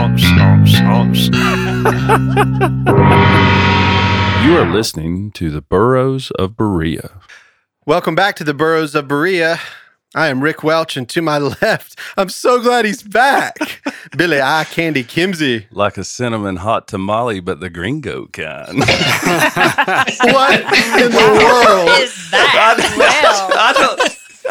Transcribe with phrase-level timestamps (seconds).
[0.00, 0.06] You
[4.56, 7.20] are listening to the Burros of Berea.
[7.84, 9.60] Welcome back to the Burros of Berea.
[10.14, 13.82] I am Rick Welch, and to my left, I'm so glad he's back.
[14.16, 15.66] Billy I Candy Kimsey.
[15.70, 18.78] Like a cinnamon hot tamale, but the gringo kind.
[18.78, 21.90] What in the world?
[22.00, 23.50] Is that well?
[23.54, 24.19] I, don't.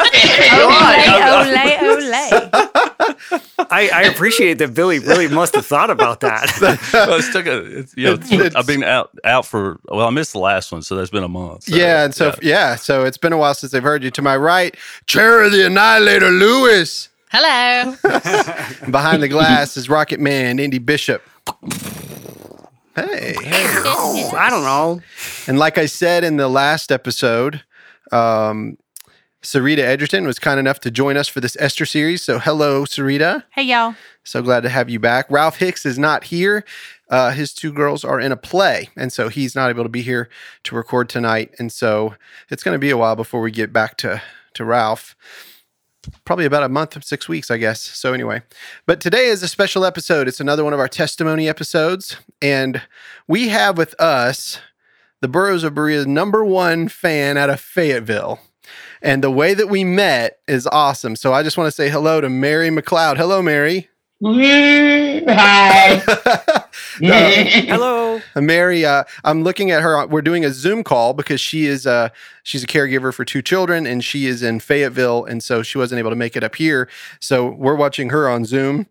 [3.70, 6.50] I, I appreciate that Billy really must have thought about that.
[6.92, 10.10] well, it's took a, it's, you know, It's- I've been out out for well, I
[10.10, 11.64] missed the last one, so that's been a month.
[11.64, 12.76] so, yeah, and so yeah.
[12.76, 14.10] so it's been a while since I've heard you.
[14.10, 17.08] To my right, Chair of the Annihilator Lewis.
[17.30, 17.94] Hello.
[18.90, 21.22] Behind the glass is Rocket Man Indy Bishop.
[22.96, 23.34] Hey.
[23.38, 25.00] I don't know.
[25.46, 27.62] And like I said in the last episode,
[28.10, 28.76] um,
[29.42, 32.22] Sarita Edgerton was kind enough to join us for this Esther series.
[32.22, 33.44] So hello, Sarita.
[33.50, 33.94] Hey, y'all.
[34.22, 35.30] So glad to have you back.
[35.30, 36.62] Ralph Hicks is not here.
[37.08, 40.02] Uh, his two girls are in a play, and so he's not able to be
[40.02, 40.28] here
[40.64, 41.54] to record tonight.
[41.58, 42.14] And so
[42.50, 44.20] it's going to be a while before we get back to
[44.54, 45.16] to Ralph.
[46.24, 47.80] Probably about a month, six weeks, I guess.
[47.80, 48.42] So anyway,
[48.86, 50.28] but today is a special episode.
[50.28, 52.82] It's another one of our testimony episodes, and
[53.26, 54.60] we have with us
[55.20, 58.38] the Burros of Berea's number one fan out of Fayetteville.
[59.02, 61.16] And the way that we met is awesome.
[61.16, 63.16] So I just want to say hello to Mary McLeod.
[63.16, 63.88] Hello, Mary.
[64.22, 66.02] Hi.
[67.02, 68.20] Uh, Hello.
[68.36, 70.06] Mary, uh, I'm looking at her.
[70.06, 72.10] We're doing a Zoom call because she is uh,
[72.42, 75.98] she's a caregiver for two children, and she is in Fayetteville, and so she wasn't
[75.98, 76.88] able to make it up here.
[77.18, 78.86] So we're watching her on Zoom.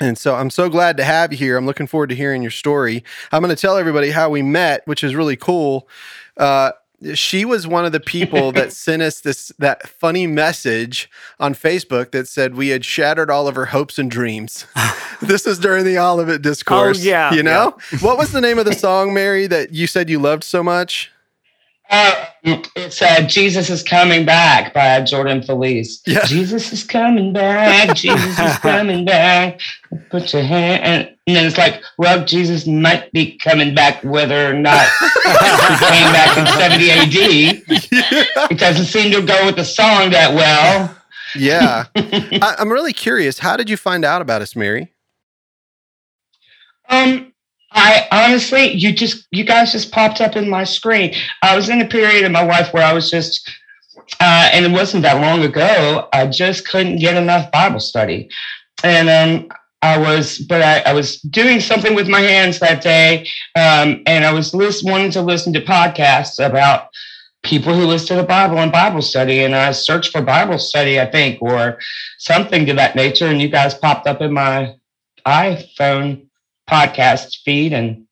[0.00, 1.56] And so I'm so glad to have you here.
[1.56, 3.04] I'm looking forward to hearing your story.
[3.32, 5.88] I'm going to tell everybody how we met, which is really cool.
[6.36, 6.72] Uh,
[7.14, 12.10] she was one of the people that sent us this that funny message on Facebook
[12.12, 14.66] that said we had shattered all of her hopes and dreams.
[15.22, 17.00] this was during the Olivet oh, discourse.
[17.00, 20.10] Oh, yeah, you know what was the name of the song, Mary, that you said
[20.10, 21.10] you loved so much?
[21.90, 26.00] Uh, it's uh, Jesus is Coming Back by Jordan Feliz.
[26.06, 26.24] Yeah.
[26.24, 27.96] Jesus is coming back.
[27.96, 29.60] Jesus is coming back.
[30.08, 30.84] Put your hand.
[30.84, 35.30] And, and then it's like, well, Jesus might be coming back whether or not he
[35.32, 37.12] came back in 70 AD.
[38.50, 40.96] It doesn't seem to go with the song that well.
[41.34, 43.38] Yeah, I, I'm really curious.
[43.38, 44.92] How did you find out about us, Mary?
[46.88, 47.32] Um,
[47.72, 51.14] I honestly, you just, you guys just popped up in my screen.
[51.42, 53.48] I was in a period of my life where I was just,
[54.20, 56.08] uh, and it wasn't that long ago.
[56.12, 58.28] I just couldn't get enough Bible study,
[58.82, 59.48] and um,
[59.82, 64.24] I was, but I, I was doing something with my hands that day, um, and
[64.24, 66.88] I was list, wanting to listen to podcasts about
[67.42, 71.00] people who listen to the Bible and Bible study, and I searched for Bible study,
[71.00, 71.78] I think, or
[72.18, 74.74] something to that nature, and you guys popped up in my
[75.24, 76.26] iPhone
[76.70, 78.06] podcast feed, and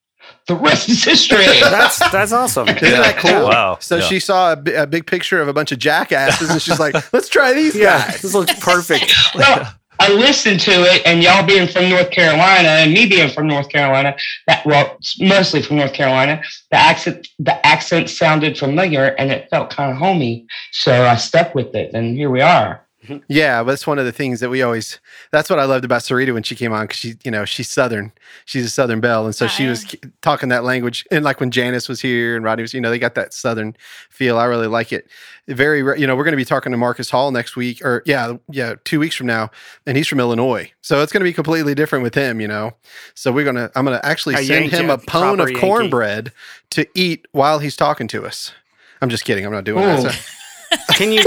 [0.47, 1.45] the rest is history.
[1.61, 2.69] That's that's awesome.
[2.69, 3.45] Isn't that cool?
[3.49, 3.79] Wow.
[3.81, 4.03] So Yeah.
[4.03, 7.53] she saw a, big picture of a bunch of jackasses, and she's like, "Let's try
[7.53, 9.15] these Yeah, guys." this looks perfect.
[9.35, 13.47] well, I listened to it, and y'all being from North Carolina, and me being from
[13.49, 14.17] North Carolina,
[14.47, 19.71] that well, mostly from North Carolina, the accent the accent sounded familiar, and it felt
[19.71, 20.47] kind of homey.
[20.73, 22.85] So I stuck with it, and here we are.
[23.09, 23.25] Mm-hmm.
[23.29, 25.01] Yeah, but it's one of the things that we always.
[25.33, 27.69] That's what I loved about Sarita when she came on because she, you know, she's
[27.69, 28.13] Southern.
[28.45, 31.07] She's a Southern belle, and so she was talking that language.
[31.11, 33.77] And like when Janice was here and Rodney was, you know, they got that Southern
[34.11, 34.39] feel.
[34.39, 35.09] I really like it.
[35.49, 38.35] Very, you know, we're going to be talking to Marcus Hall next week, or yeah,
[38.51, 39.51] yeah, two weeks from now,
[39.87, 42.73] and he's from Illinois, so it's going to be completely different with him, you know.
[43.15, 45.61] So we're gonna, I'm gonna actually A send Yankee, him a pone of Yankee.
[45.61, 46.33] cornbread
[46.71, 48.53] to eat while he's talking to us.
[49.01, 49.47] I'm just kidding.
[49.47, 50.13] I'm not doing that.
[50.13, 51.25] So- Can you?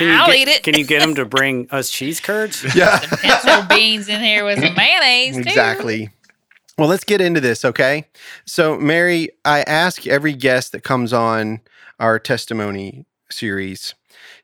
[0.00, 0.62] Can you I'll get, eat it.
[0.62, 2.64] Can you get him to bring us cheese curds?
[2.74, 3.00] yeah.
[3.00, 5.42] Pencil beans in here with some mayonnaise, too.
[5.42, 6.08] Exactly.
[6.78, 8.06] Well, let's get into this, okay?
[8.46, 11.60] So, Mary, I ask every guest that comes on
[11.98, 13.94] our testimony series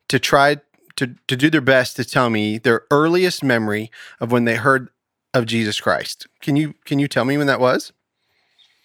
[0.08, 0.58] to try
[0.96, 4.90] to, to do their best to tell me their earliest memory of when they heard
[5.32, 6.26] of Jesus Christ.
[6.42, 7.94] Can you can you tell me when that was?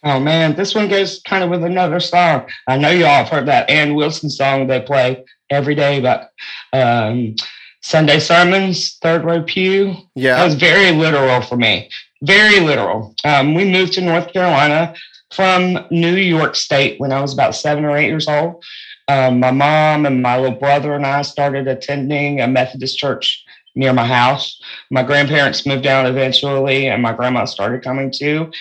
[0.04, 2.48] Oh man, this one goes kind of with another song.
[2.68, 6.30] I know y'all have heard that Anne Wilson song they play every day about
[6.74, 7.36] um,
[7.82, 9.96] Sunday sermons, third row pew.
[10.16, 10.38] Yeah.
[10.38, 11.90] That was very literal for me.
[12.24, 13.16] very literal.
[13.26, 14.94] Um, we moved to North Carolina
[15.34, 18.64] from New York State when I was about seven or eight years old.
[19.08, 23.44] Um, my mom and my little brother and I started attending a Methodist church
[23.76, 24.62] near my house.
[24.92, 28.52] My grandparents moved down eventually, and my grandma started coming too.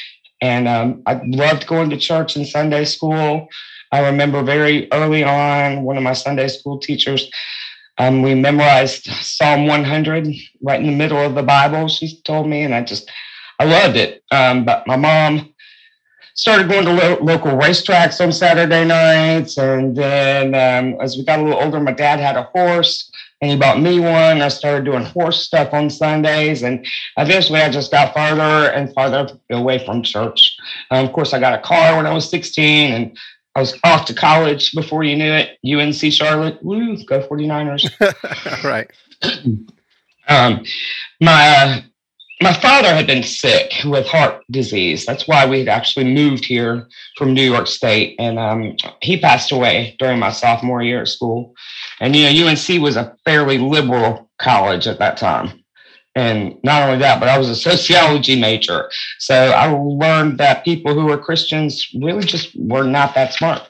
[0.40, 3.48] And um, I loved going to church and Sunday school.
[3.92, 7.30] I remember very early on, one of my Sunday school teachers,
[7.98, 10.28] um, we memorized Psalm 100
[10.62, 13.10] right in the middle of the Bible, she told me, and I just,
[13.58, 14.22] I loved it.
[14.30, 15.52] Um, but my mom
[16.34, 19.58] started going to lo- local racetracks on Saturday nights.
[19.58, 23.10] And then um, as we got a little older, my dad had a horse
[23.40, 24.42] and he bought me one.
[24.42, 29.38] I started doing horse stuff on Sundays, and eventually I just got farther and farther
[29.50, 30.56] away from church.
[30.90, 33.18] Um, of course, I got a car when I was 16, and
[33.54, 35.58] I was off to college before you knew it.
[35.66, 38.64] UNC Charlotte, woo, go 49ers.
[38.64, 38.90] right.
[40.28, 40.64] Um,
[41.20, 41.80] my uh,
[42.42, 45.04] my father had been sick with heart disease.
[45.04, 46.88] That's why we had actually moved here
[47.18, 51.54] from New York State, and um, he passed away during my sophomore year at school.
[52.00, 55.59] And you know, UNC was a fairly liberal college at that time.
[56.20, 58.90] And not only that, but I was a sociology major.
[59.18, 63.62] So I learned that people who were Christians really just were not that smart.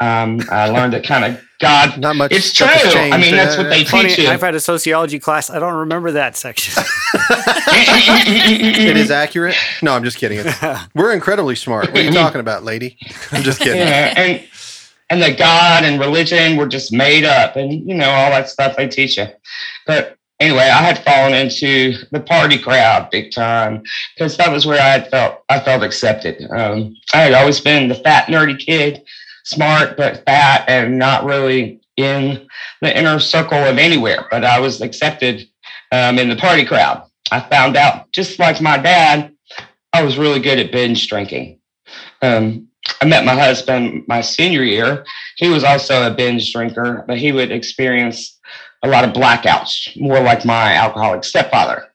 [0.00, 1.98] Um, I learned that kind of God.
[1.98, 2.32] Not much.
[2.32, 2.66] It's true.
[2.66, 4.28] I mean, that's what they Funny, teach you.
[4.28, 5.50] I've had a sociology class.
[5.50, 6.82] I don't remember that section.
[7.14, 9.54] it is accurate.
[9.82, 10.38] No, I'm just kidding.
[10.42, 11.90] It's, we're incredibly smart.
[11.92, 12.96] What are you talking about, lady?
[13.32, 13.80] I'm just kidding.
[13.80, 14.42] yeah, and
[15.10, 18.76] and that God and religion were just made up, and you know all that stuff
[18.76, 19.26] they teach you.
[19.86, 23.82] But anyway, I had fallen into the party crowd big time
[24.14, 26.48] because that was where I had felt I felt accepted.
[26.50, 29.02] Um, I had always been the fat, nerdy kid,
[29.44, 32.46] smart but fat, and not really in
[32.82, 34.26] the inner circle of anywhere.
[34.30, 35.48] But I was accepted
[35.92, 37.04] um, in the party crowd.
[37.30, 39.32] I found out, just like my dad,
[39.92, 41.58] I was really good at binge drinking.
[42.22, 42.68] Um,
[43.00, 45.04] I met my husband my senior year.
[45.36, 48.35] He was also a binge drinker, but he would experience
[48.82, 51.86] a lot of blackouts, more like my alcoholic stepfather.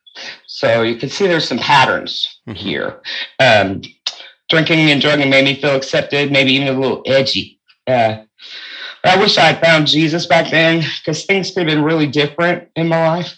[0.46, 2.56] So you can see there's some patterns Mhm.
[2.56, 3.00] here.
[3.38, 3.82] Um,
[4.50, 7.58] drinking and drugging made me feel accepted, maybe even a little edgy.
[7.86, 8.16] Uh,
[9.04, 12.68] I wish I had found Jesus back then because things could have been really different
[12.76, 13.34] in my life.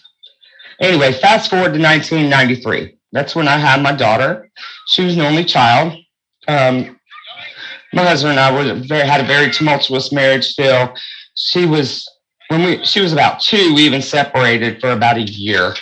[0.81, 2.97] Anyway, fast forward to 1993.
[3.13, 4.49] That's when I had my daughter.
[4.87, 5.93] She was an only child.
[6.49, 6.99] Um,
[7.93, 10.93] my husband and I were very, had a very tumultuous marriage still.
[11.35, 12.05] She was
[12.47, 15.73] when we she was about two, we even separated for about a year.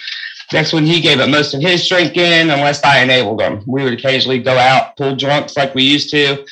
[0.52, 3.64] That's when he gave up most of his drinking, unless I enabled him.
[3.66, 6.46] We would occasionally go out, pull drunks like we used to.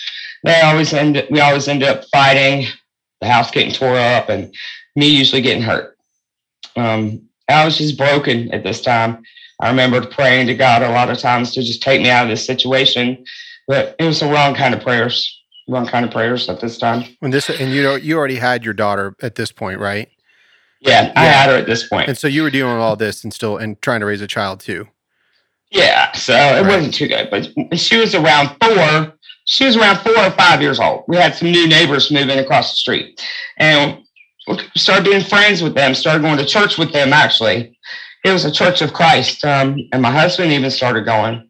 [0.43, 2.67] They always end we always end up fighting,
[3.21, 4.53] the house getting tore up, and
[4.95, 5.97] me usually getting hurt.
[6.75, 9.23] Um, I was just broken at this time.
[9.59, 12.29] I remember praying to God a lot of times to just take me out of
[12.29, 13.23] this situation,
[13.67, 15.40] but it was the wrong kind of prayers.
[15.71, 17.05] Wrong kind of prayers at this time.
[17.19, 20.09] When this and you know you already had your daughter at this point, right?
[20.81, 22.09] Yeah, I had her at this point.
[22.09, 24.27] And so you were dealing with all this and still and trying to raise a
[24.27, 24.87] child too.
[25.69, 26.67] Yeah, so it Right.
[26.67, 27.29] wasn't too good.
[27.29, 29.13] But she was around four.
[29.45, 31.05] She was around four or five years old.
[31.07, 33.23] We had some new neighbors moving across the street,
[33.57, 33.99] and
[34.47, 35.95] we started being friends with them.
[35.95, 37.13] Started going to church with them.
[37.13, 37.77] Actually,
[38.25, 41.49] it was a Church of Christ, um, and my husband even started going.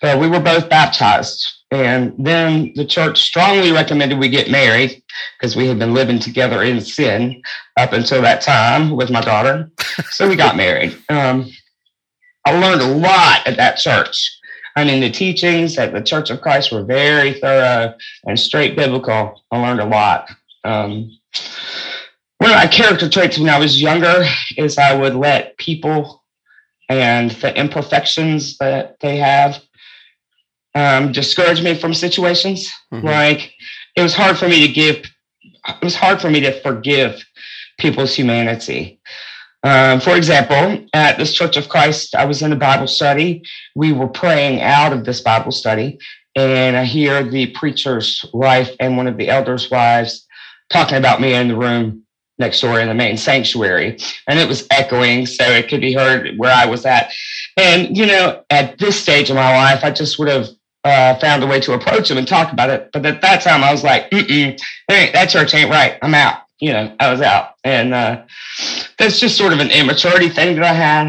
[0.00, 5.02] But we were both baptized, and then the church strongly recommended we get married
[5.38, 7.42] because we had been living together in sin
[7.78, 9.70] up until that time with my daughter.
[10.10, 10.94] So we got married.
[11.08, 11.50] Um,
[12.44, 14.38] I learned a lot at that church.
[14.76, 17.94] I mean, the teachings at the Church of Christ were very thorough
[18.26, 19.42] and straight biblical.
[19.50, 20.30] I learned a lot.
[20.64, 21.10] Um,
[22.36, 24.24] one of my character traits when I was younger
[24.58, 26.22] is I would let people
[26.90, 29.62] and the imperfections that they have
[30.74, 32.70] um, discourage me from situations.
[32.92, 33.04] Mhm.
[33.04, 33.52] Like
[33.96, 34.96] it was hard for me to give.
[35.68, 37.24] It was hard for me to forgive
[37.78, 39.00] people's humanity.
[39.64, 43.42] Um, for example, at this Church of Christ, I was in a Bible study.
[43.76, 45.98] We were praying out of this Bible study,
[46.34, 50.26] and I hear the preacher's wife and one of the elders' wives
[50.70, 52.02] talking about me in the room
[52.38, 53.98] next door in the main sanctuary.
[54.26, 57.12] And it was echoing, so it could be heard where I was at.
[57.56, 60.48] And, you know, at this stage of my life, I just would have
[60.84, 62.90] uh, found a way to approach them and talk about it.
[62.92, 64.58] But at that time, I was like, mm-mm,
[64.88, 65.98] that church ain't right.
[66.02, 66.42] I'm out.
[66.60, 67.54] You know, I was out.
[67.64, 68.22] And uh,
[68.98, 71.06] that's just sort of an immaturity thing that I had.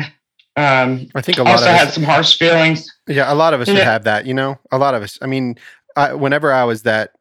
[0.55, 2.87] Um, I think a lot also of us, had some harsh feelings.
[3.07, 3.83] yeah, a lot of us would Yeah.
[3.85, 4.25] have that.
[4.25, 5.17] You know, a lot of us.
[5.21, 5.57] I mean,
[5.95, 7.11] I, whenever I was that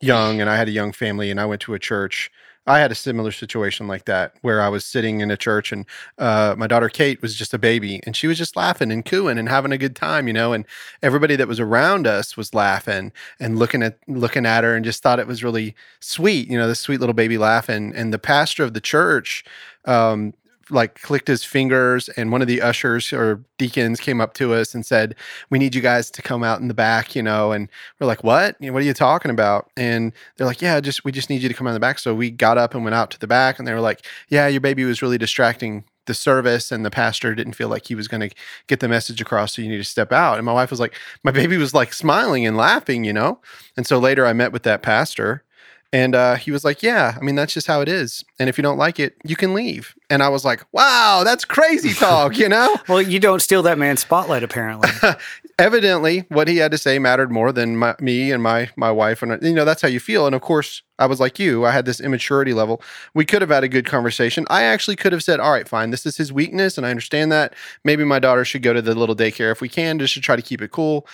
[0.00, 2.30] young and I had a young family and I went to a church,
[2.68, 5.86] I had a similar situation like that where I was sitting in a church and
[6.18, 9.38] uh, my daughter Kate was just a baby and she was just laughing and cooing
[9.38, 10.66] and having a good time, you know, and
[11.02, 13.10] everybody that was around us was laughing
[13.40, 16.68] and looking at looking at her and just thought it was really sweet, you know,
[16.68, 17.92] this sweet little baby laughing.
[17.96, 19.44] And the pastor of the church
[19.86, 20.34] um,
[20.70, 24.74] like clicked his fingers and one of the ushers or deacons came up to us
[24.74, 25.14] and said
[25.50, 28.24] we need you guys to come out in the back you know and we're like
[28.24, 28.56] what?
[28.60, 29.70] What are you talking about?
[29.76, 31.98] And they're like yeah just we just need you to come out in the back.
[31.98, 34.46] So we got up and went out to the back and they were like yeah
[34.46, 38.08] your baby was really distracting the service and the pastor didn't feel like he was
[38.08, 38.34] going to
[38.66, 40.38] get the message across so you need to step out.
[40.38, 43.40] And my wife was like my baby was like smiling and laughing you know?
[43.76, 45.44] And so later i met with that pastor
[45.92, 48.24] and uh, he was like, Yeah, I mean, that's just how it is.
[48.38, 49.94] And if you don't like it, you can leave.
[50.10, 52.76] And I was like, Wow, that's crazy talk, you know?
[52.88, 54.88] Well, you don't steal that man's spotlight, apparently.
[55.58, 59.22] Evidently, what he had to say mattered more than my, me and my my wife.
[59.22, 60.26] And, you know, that's how you feel.
[60.26, 61.64] And of course, I was like you.
[61.64, 62.82] I had this immaturity level.
[63.14, 64.46] We could have had a good conversation.
[64.50, 66.76] I actually could have said, All right, fine, this is his weakness.
[66.76, 67.54] And I understand that.
[67.84, 70.36] Maybe my daughter should go to the little daycare if we can, just to try
[70.36, 71.06] to keep it cool.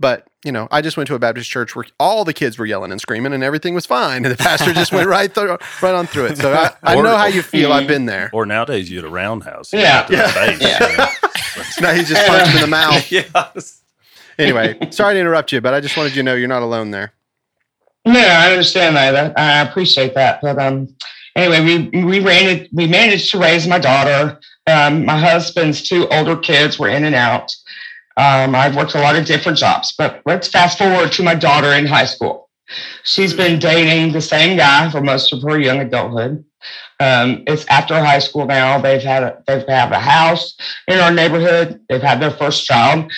[0.00, 2.66] But you know, I just went to a Baptist church where all the kids were
[2.66, 5.94] yelling and screaming, and everything was fine, and the pastor just went right through, right
[5.94, 6.38] on through it.
[6.38, 7.72] So I, I Or- know how you feel.
[7.72, 8.30] I've been there.
[8.32, 9.72] Or nowadays, you get a roundhouse.
[9.72, 10.06] you Yeah.
[10.08, 10.90] get face, Yeah.
[10.90, 11.06] you know.
[11.80, 13.10] Now he's just punched in the mouth.
[13.12, 13.82] yes.
[14.38, 16.92] Anyway, sorry to interrupt you, but I just wanted you to know you're not alone
[16.92, 17.12] there.
[18.04, 19.36] No, I understand that.
[19.38, 20.40] I appreciate that.
[20.40, 20.88] But um,
[21.34, 24.38] anyway, we we ran we managed to raise my daughter.
[24.68, 27.54] Um, my husband's two older kids were in and out.
[28.18, 31.72] Um, I've worked a lot of different jobs, but let's fast forward to my daughter
[31.72, 32.50] in high school.
[33.04, 36.44] She's been dating the same guy for most of her young adulthood.
[37.00, 38.80] Um, it's after high school now.
[38.80, 40.56] They've had a, they've have a house
[40.88, 41.80] in our neighborhood.
[41.88, 43.10] They've had their first child.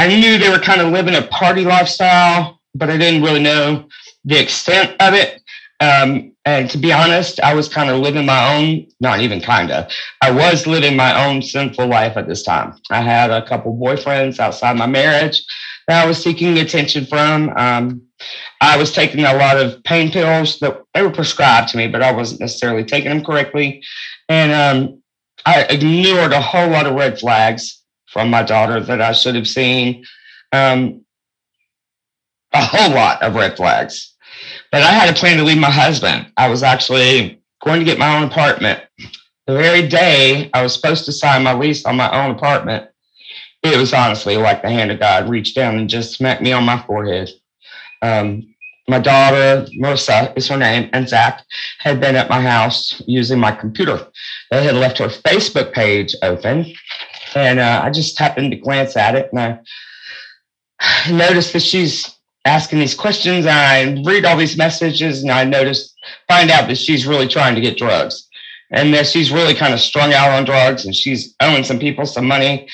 [0.00, 3.88] I knew they were kind of living a party lifestyle, but I didn't really know
[4.24, 5.40] the extent of it.
[5.80, 9.70] Um, and to be honest, I was kind of living my own, not even kind
[9.70, 9.90] of,
[10.22, 12.74] I was living my own sinful life at this time.
[12.90, 15.42] I had a couple boyfriends outside my marriage
[15.86, 17.50] that I was seeking attention from.
[17.56, 18.02] Um,
[18.60, 22.02] I was taking a lot of pain pills that they were prescribed to me, but
[22.02, 23.82] I wasn't necessarily taking them correctly.
[24.28, 25.02] And um,
[25.46, 29.48] I ignored a whole lot of red flags from my daughter that I should have
[29.48, 30.04] seen.
[30.52, 31.04] Um,
[32.52, 34.07] a whole lot of red flags.
[34.70, 36.30] But I had a plan to leave my husband.
[36.36, 38.82] I was actually going to get my own apartment.
[39.46, 42.88] The very day I was supposed to sign my lease on my own apartment,
[43.62, 46.64] it was honestly like the hand of God reached down and just smacked me on
[46.64, 47.30] my forehead.
[48.02, 48.54] Um,
[48.88, 51.44] my daughter, Marissa is her name, and Zach
[51.78, 54.06] had been at my house using my computer.
[54.50, 56.72] They had left her Facebook page open,
[57.34, 59.60] and uh, I just happened to glance at it and I
[61.10, 63.46] noticed that she's asking these questions.
[63.46, 65.94] And I read all these messages, and I notice,
[66.28, 68.28] find out that she's really trying to get drugs,
[68.70, 72.06] and that she's really kind of strung out on drugs, and she's owing some people
[72.06, 72.68] some money.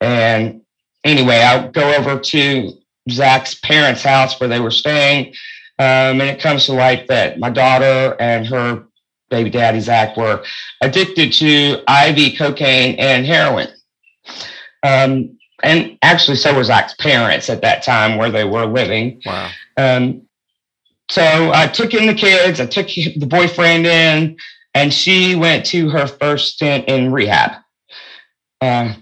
[0.00, 0.62] And
[1.04, 2.72] anyway, I go over to
[3.10, 5.34] Zach's parents' house where they were staying,
[5.78, 8.86] um, and it comes to light that my daughter and her
[9.30, 10.44] baby daddy Zach were
[10.80, 13.68] addicted to IV cocaine and heroin.
[14.82, 19.22] Um, and actually, so were Zach's parents at that time where they were living.
[19.24, 19.50] Wow.
[19.76, 20.22] Um,
[21.08, 21.22] so
[21.54, 22.86] I took in the kids, I took
[23.16, 24.36] the boyfriend in,
[24.74, 27.52] and she went to her first stint in rehab.
[28.60, 28.94] Uh,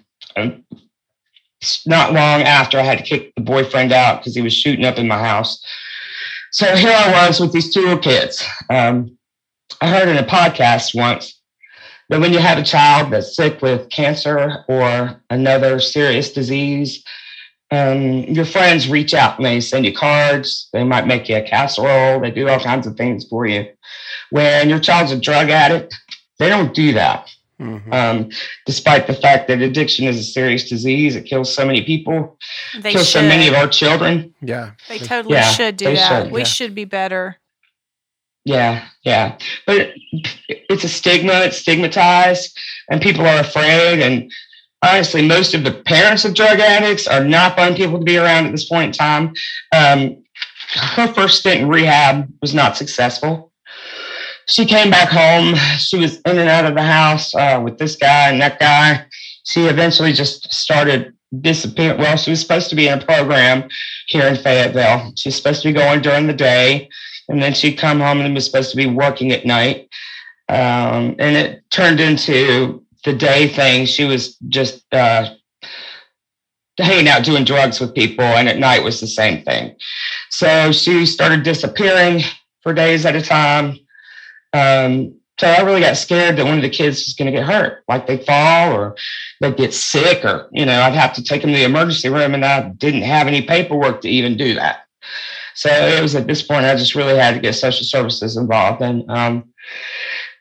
[1.86, 4.98] not long after, I had to kick the boyfriend out because he was shooting up
[4.98, 5.64] in my house.
[6.52, 8.44] So here I was with these two little kids.
[8.70, 9.18] Um,
[9.80, 11.33] I heard in a podcast once
[12.10, 17.02] that when you have a child that's sick with cancer or another serious disease,
[17.70, 20.68] um, your friends reach out and they send you cards.
[20.72, 22.20] They might make you a casserole.
[22.20, 23.66] They do all kinds of things for you.
[24.30, 25.94] When your child's a drug addict,
[26.38, 27.28] they don't do that.
[27.60, 27.92] Mhm.
[27.94, 28.30] Um,
[28.66, 32.36] despite the fact that addiction is a serious disease, it kills so many people,
[32.80, 33.20] They kills should.
[33.20, 34.34] so many of our children.
[34.42, 34.72] Yeah.
[34.88, 36.24] they totally Yeah, should do that.
[36.24, 36.46] should, we yeah.
[36.46, 37.38] should be better.
[38.44, 39.38] Yeah, yeah.
[39.66, 42.58] But it's a stigma, it's stigmatized,
[42.90, 44.00] and people are afraid.
[44.00, 44.30] And
[44.82, 48.46] honestly, most of the parents of drug addicts are not fun people to be around
[48.46, 49.34] at this point in time.
[49.74, 50.24] Um,
[50.74, 53.50] her first stint in rehab was not successful.
[54.46, 55.54] She came back home.
[55.78, 59.06] She was in and out of the house uh, with this guy and that guy.
[59.44, 61.98] She eventually just started disappearing.
[61.98, 63.68] Well, she was supposed to be in a program
[64.06, 65.12] here in Fayetteville.
[65.16, 66.90] She's supposed to be going during the day
[67.28, 69.88] and then she'd come home and was supposed to be working at night.
[70.48, 73.86] Um, and it turned into the day thing.
[73.86, 75.30] She was just uh,
[76.78, 79.76] hanging out doing drugs with people, and at night was the same thing.
[80.30, 82.22] So she started disappearing
[82.62, 83.78] for days at a time.
[84.52, 87.46] Um, so I really got scared that one of the kids was going to get
[87.46, 88.96] hurt, like they'd fall or
[89.40, 92.34] they'd get sick, or you know, I'd have to take them to the emergency room,
[92.34, 94.83] and I didn't have any paperwork to even do that.
[95.54, 98.82] So it was at this point I just really had to get social services involved,
[98.82, 99.52] and um,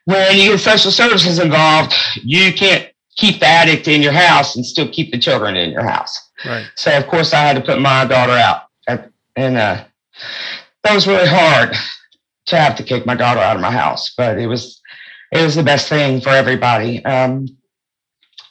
[0.04, 4.66] when you get social services involved, you can't keep the addict in your house and
[4.66, 6.30] still keep the children in your house.
[6.44, 6.66] Right.
[6.74, 8.62] So of course I had to put my daughter out,
[9.36, 9.84] and uh,
[10.82, 11.74] that was really hard
[12.46, 14.80] to have to kick my daughter out of my house, but it was
[15.32, 17.04] it was the best thing for everybody.
[17.04, 17.48] Um,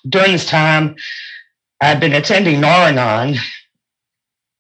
[0.10, 0.96] during this time,
[1.79, 3.36] I've been attending Nar-Anon,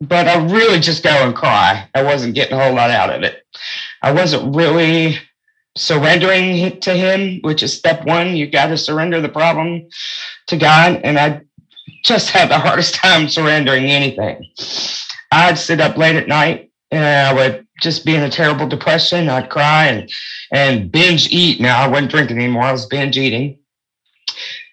[0.07, 1.87] but I really just go and cry.
[1.93, 3.45] I wasn't getting a whole lot out of it.
[4.01, 5.17] I wasn't really
[5.75, 8.35] surrendering to Him, which is step one.
[8.35, 9.87] You got to surrender the problem
[10.47, 11.41] to God, and I
[12.03, 14.45] just had the hardest time surrendering anything.
[15.31, 19.29] I'd sit up late at night and I would just be in a terrible depression.
[19.29, 20.11] I'd cry and
[20.51, 21.59] and binge eat.
[21.59, 22.63] Now I wasn't drinking anymore.
[22.63, 23.57] I was binge eating.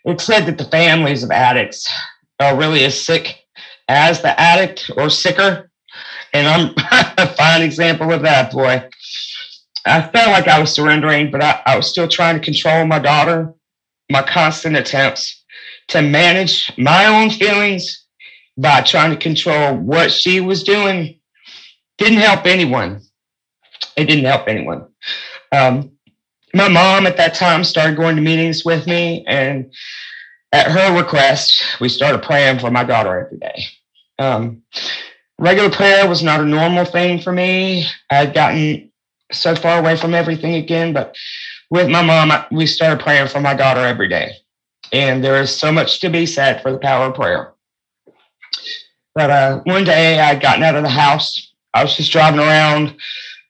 [0.04, 1.90] It's said that the families of addicts
[2.38, 3.39] are really as sick
[3.90, 5.70] as the addict or sicker.
[6.32, 6.74] And I'm
[7.18, 8.88] a fine example of that, boy.
[9.84, 12.98] I felt like I was surrendering, but I, I was still trying to control my
[12.98, 13.52] daughter,
[14.10, 15.42] my constant attempts
[15.88, 18.06] to manage my own feelings
[18.56, 21.18] by trying to control what she was doing
[21.98, 23.02] didn't help anyone.
[23.96, 24.86] It didn't help anyone.
[25.50, 25.92] Um,
[26.54, 29.72] my mom at that time started going to meetings with me, and
[30.52, 33.64] at her request, we started praying for my daughter every day.
[34.20, 34.62] Um,
[35.38, 37.86] regular prayer was not a normal thing for me.
[38.10, 38.92] I'd gotten
[39.32, 41.16] so far away from everything again, but
[41.70, 44.32] with my mom, we started praying for my daughter every day.
[44.92, 47.54] And there is so much to be said for the power of prayer.
[49.14, 51.52] But uh, one day I'd gotten out of the house.
[51.72, 52.96] I was just driving around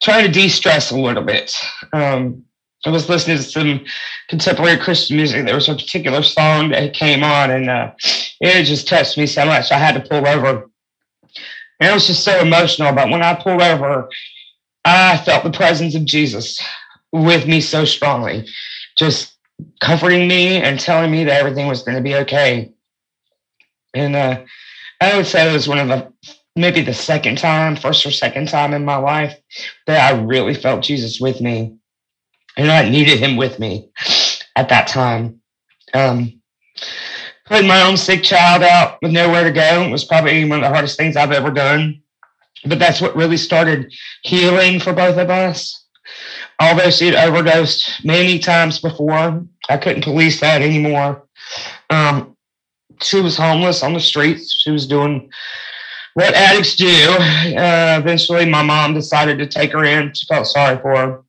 [0.02, 1.54] trying to de stress a little bit.
[1.92, 2.44] Um,
[2.86, 3.84] I was listening to some
[4.28, 5.44] contemporary Christian music.
[5.44, 7.92] There was a particular song that came on, and uh,
[8.40, 9.70] it just touched me so much.
[9.70, 10.70] I had to pull over.
[11.78, 12.92] And it was just so emotional.
[12.92, 14.08] But when I pulled over,
[14.84, 16.60] I felt the presence of Jesus
[17.12, 18.46] with me so strongly,
[18.96, 19.34] just
[19.82, 22.72] comforting me and telling me that everything was going to be okay.
[23.94, 24.42] And uh,
[25.00, 26.12] I would say it was one of the
[26.56, 29.38] maybe the second time, first or second time in my life
[29.86, 31.76] that I really felt Jesus with me.
[32.56, 33.90] And I needed him with me
[34.56, 35.40] at that time.
[35.94, 36.40] Um,
[37.50, 40.68] putting my own sick child out with nowhere to go was probably one of the
[40.68, 42.00] hardest things I've ever done.
[42.64, 45.84] But that's what really started healing for both of us.
[46.60, 51.26] Although she'd overdosed many times before, I couldn't police that anymore.
[51.88, 52.36] Um,
[53.02, 54.54] she was homeless on the streets.
[54.54, 55.30] She was doing
[56.14, 56.86] what addicts do.
[56.86, 60.12] Uh, eventually, my mom decided to take her in.
[60.14, 61.22] She felt sorry for her.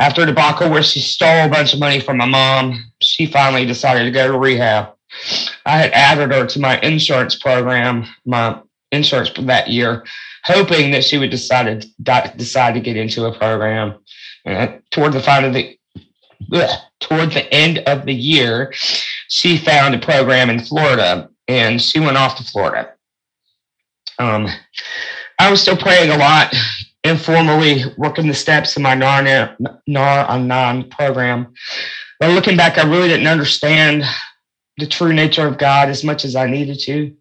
[0.00, 3.66] After a debacle where she stole a bunch of money from my mom, she finally
[3.66, 4.94] decided to go to rehab.
[5.66, 8.58] I had added her to my insurance program, my
[8.90, 10.04] insurance for that year,
[10.44, 13.98] hoping that she would decide to decide to get into a program.
[14.46, 15.78] And toward the final of the
[16.52, 18.72] ugh, toward the end of the year,
[19.28, 22.92] she found a program in Florida, and she went off to Florida.
[24.18, 24.48] Um,
[25.38, 26.54] I was still praying a lot,
[27.04, 31.52] informally working the steps in my NAR non program.
[32.22, 34.04] But looking back, I really didn't understand
[34.76, 37.12] the true nature of God as much as I needed to.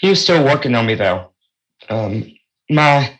[0.00, 1.30] He was still working on me, though.
[1.88, 2.32] Um,
[2.68, 3.16] my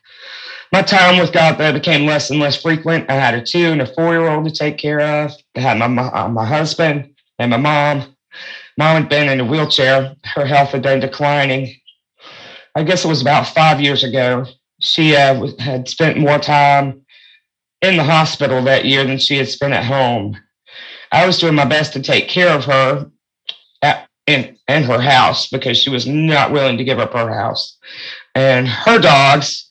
[0.72, 3.08] my time with God though became less and less frequent.
[3.08, 5.30] I had a two and a four year old to take care of.
[5.54, 8.16] I had my my husband and my mom.
[8.76, 10.16] Mom had been in a wheelchair.
[10.24, 11.72] Her health had been declining.
[12.74, 14.44] I guess it was about five years ago.
[14.80, 17.06] She uh, had spent more time
[17.80, 20.36] in the hospital that year than she had spent at home.
[21.12, 23.10] I was doing my best to take care of her
[23.82, 27.78] at, in, in her house because she was not willing to give up her house.
[28.34, 29.70] And her dogs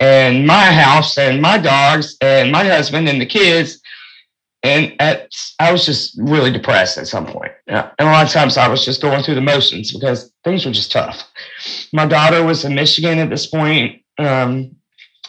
[0.00, 3.80] and my house and my dogs and my husband and the kids.
[4.62, 7.52] And at, I was just really depressed at some point.
[7.66, 10.72] And a lot of times I was just going through the motions because things were
[10.72, 11.22] just tough.
[11.92, 14.74] My daughter was in Michigan at this point um,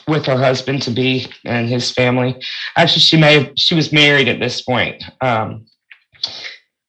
[0.08, 2.40] with her husband to be and his family.
[2.78, 5.04] Actually, she may have, she was married at this point.
[5.22, 5.66] Um,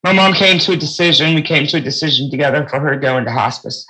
[0.04, 1.34] my mom came to a decision.
[1.34, 3.84] We came to a decision together for her to go into hospice.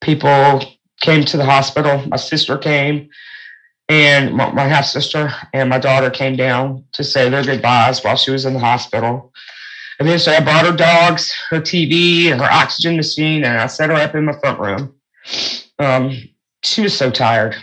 [0.00, 0.62] People
[1.00, 2.06] came to the hospital.
[2.06, 3.08] My sister came,
[3.88, 8.16] and my, my half sister and my daughter came down to say their goodbyes while
[8.16, 9.32] she was in the hospital.
[10.00, 13.96] Eventually, I brought her dogs, her TV, and her oxygen machine, and I set her
[13.96, 14.94] up in my front room.
[15.80, 16.16] Um,
[16.62, 17.56] she was so tired.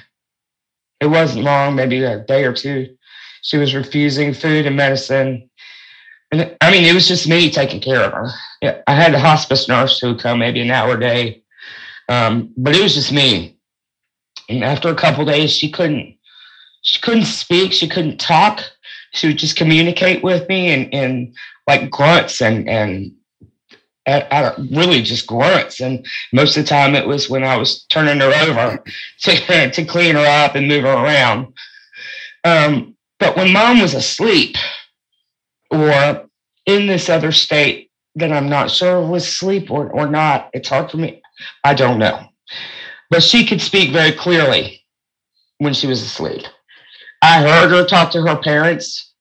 [1.00, 2.96] It wasn't long, maybe a day or two.
[3.42, 5.50] She was refusing food and medicine.
[6.32, 8.30] And I mean, it was just me taking care of her.
[8.88, 11.44] I had a hospice nurse who would come maybe an hour a day,
[12.10, 13.58] um, but it was just me.
[14.50, 16.18] And after a couple days, she couldn't
[16.82, 18.62] she couldn't speak, she couldn't talk.
[19.14, 21.36] She would just communicate with me and, and
[21.68, 23.12] like grunts and and
[24.06, 25.80] at, at really just grunts.
[25.80, 28.84] And most of the time, it was when I was turning her over
[29.22, 31.54] to, to clean her up and move her around.
[32.44, 34.56] Um, but when mom was asleep
[35.72, 36.28] or
[36.66, 40.92] in this other state that I'm not sure was sleep or, or not, it's hard
[40.92, 41.22] for me.
[41.64, 42.28] I don't know.
[43.10, 44.84] But she could speak very clearly
[45.58, 46.44] when she was asleep.
[47.22, 49.14] I heard her talk to her parents.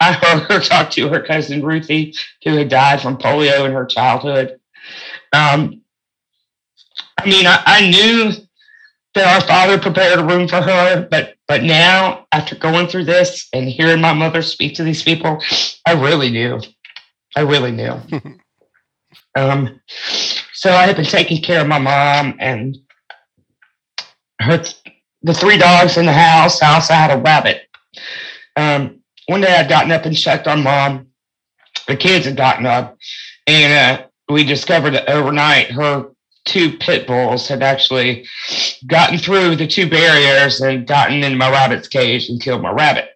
[0.00, 3.86] I heard her talk to her cousin Ruthie, who had died from polio in her
[3.86, 4.58] childhood.
[5.32, 5.82] Um,
[7.18, 8.32] I mean, I, I knew
[9.14, 13.48] that our father prepared a room for her, but but now after going through this
[13.52, 15.42] and hearing my mother speak to these people,
[15.86, 16.60] I really knew.
[17.34, 17.94] I really knew.
[19.36, 19.80] um,
[20.52, 22.76] so I had been taking care of my mom and
[24.40, 24.62] her
[25.22, 26.62] the three dogs in the house.
[26.62, 27.62] I also had a rabbit.
[28.56, 31.08] Um, one day I'd gotten up and checked on mom.
[31.86, 32.96] The kids had gotten up,
[33.46, 36.10] and uh, we discovered that overnight her
[36.46, 38.26] two pit bulls had actually
[38.86, 43.10] gotten through the two barriers and gotten in my rabbit's cage and killed my rabbit.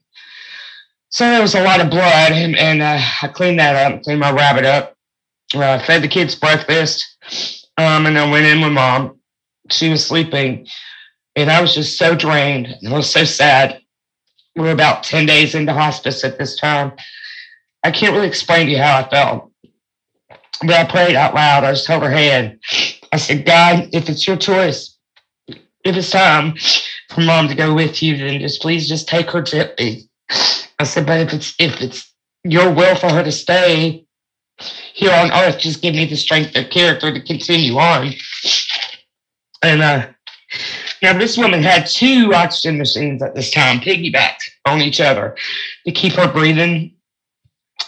[1.08, 4.20] So there was a lot of blood, and, and uh, I cleaned that up, cleaned
[4.20, 4.96] my rabbit up,
[5.54, 9.18] uh, fed the kids breakfast, um, and then went in with mom.
[9.70, 10.66] She was sleeping,
[11.36, 12.66] and I was just so drained.
[12.66, 13.81] and I was so sad.
[14.56, 16.92] We were about 10 days into hospice at this time.
[17.84, 19.50] I can't really explain to you how I felt.
[20.60, 21.64] But I prayed out loud.
[21.64, 22.60] I just held her hand.
[23.12, 24.96] I said, God, if it's your choice,
[25.84, 26.54] if it's time
[27.10, 30.08] for mom to go with you, then just please just take her gently.
[30.78, 32.12] I said, but if it's if it's
[32.44, 34.06] your will for her to stay
[34.94, 38.12] here on earth, just give me the strength of character to continue on.
[39.62, 40.08] And uh
[41.02, 45.36] now this woman had two oxygen machines at this time, piggybacked on each other
[45.84, 46.94] to keep her breathing.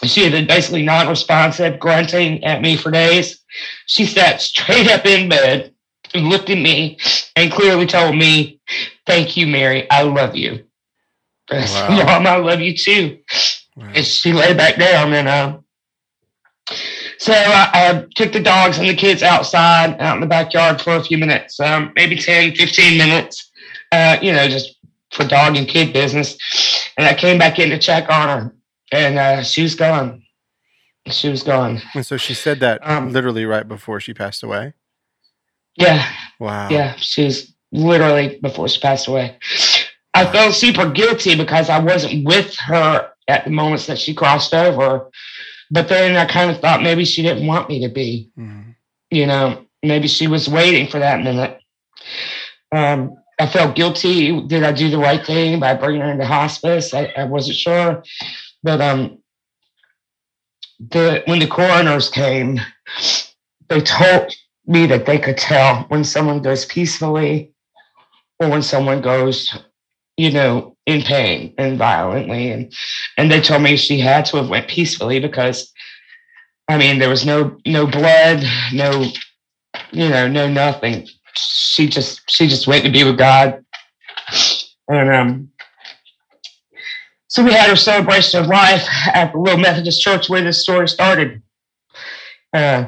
[0.03, 3.39] She had been basically non-responsive, grunting at me for days.
[3.85, 5.73] She sat straight up in bed
[6.13, 6.97] and looked at me
[7.35, 8.59] and clearly told me,
[9.05, 9.89] Thank you, Mary.
[9.89, 10.65] I love you.
[11.51, 12.03] Wow.
[12.05, 13.19] Mom, I love you too.
[13.77, 15.57] And she lay back down and uh,
[17.17, 20.95] so I, I took the dogs and the kids outside, out in the backyard for
[20.95, 23.51] a few minutes, um, maybe 10, 15 minutes,
[23.91, 24.75] uh, you know, just
[25.11, 26.37] for dog and kid business.
[26.97, 28.55] And I came back in to check on her
[28.91, 30.23] and uh, she was gone.
[31.07, 31.81] She was gone.
[31.93, 34.73] And so she said that Um, literally right before she passed away.
[35.75, 36.69] Yeah, Wow.
[36.69, 39.37] Yeah, she was literally before she passed away.
[40.13, 44.53] I felt super guilty because I wasn't with her at the moments that she crossed
[44.53, 45.09] over.
[45.71, 48.75] But then I kind of thought maybe she didn't want me to be, Mhm.
[49.11, 51.59] you know, maybe she was waiting for that minute.
[52.71, 54.39] Um, I felt guilty.
[54.47, 56.93] Did I do the right thing by bringing her into hospice?
[56.93, 58.03] I, I wasn't sure.
[58.63, 59.19] But um,
[60.79, 62.59] the when the coroners came,
[63.69, 64.33] they told
[64.65, 67.53] me that they could tell when someone goes peacefully
[68.39, 69.53] or when someone goes,
[70.17, 72.51] you know, in pain and violently.
[72.51, 72.73] And
[73.17, 75.71] and they told me she had to have went peacefully because
[76.67, 79.05] I mean there was no no blood, no
[79.91, 81.07] you know, no nothing.
[81.35, 83.63] She just she just went to be with God.
[84.87, 85.49] And um
[87.27, 90.87] so we had our celebration of life at the little Methodist church where this story
[90.87, 91.41] started.
[92.53, 92.85] Uh,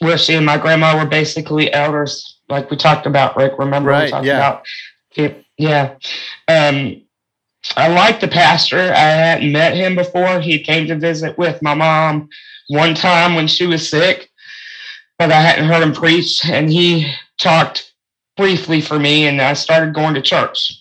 [0.00, 3.54] where she and my grandma were basically elders, like we talked about, Rick.
[3.58, 4.36] Remember Right, we talked yeah.
[4.36, 4.66] about?
[5.56, 5.96] Yeah.
[6.48, 7.02] Um,
[7.76, 8.78] I liked the pastor.
[8.78, 10.40] I hadn't met him before.
[10.40, 12.28] He came to visit with my mom
[12.68, 14.30] one time when she was sick,
[15.18, 16.44] but I hadn't heard him preach.
[16.44, 17.92] And he talked
[18.36, 20.72] briefly for me, and I started going to church.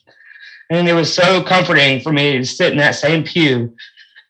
[0.70, 3.76] And it was so comforting for me to sit in that same pew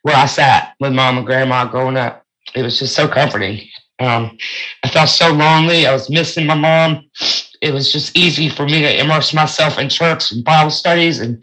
[0.01, 2.25] where I sat with mom and grandma growing up.
[2.53, 3.67] It was just so comforting.
[3.99, 4.37] Um,
[4.83, 5.87] I felt so lonely.
[5.87, 7.09] I was missing my mom.
[7.63, 11.41] It was just easy for me to immerse myself in church and Bible studies and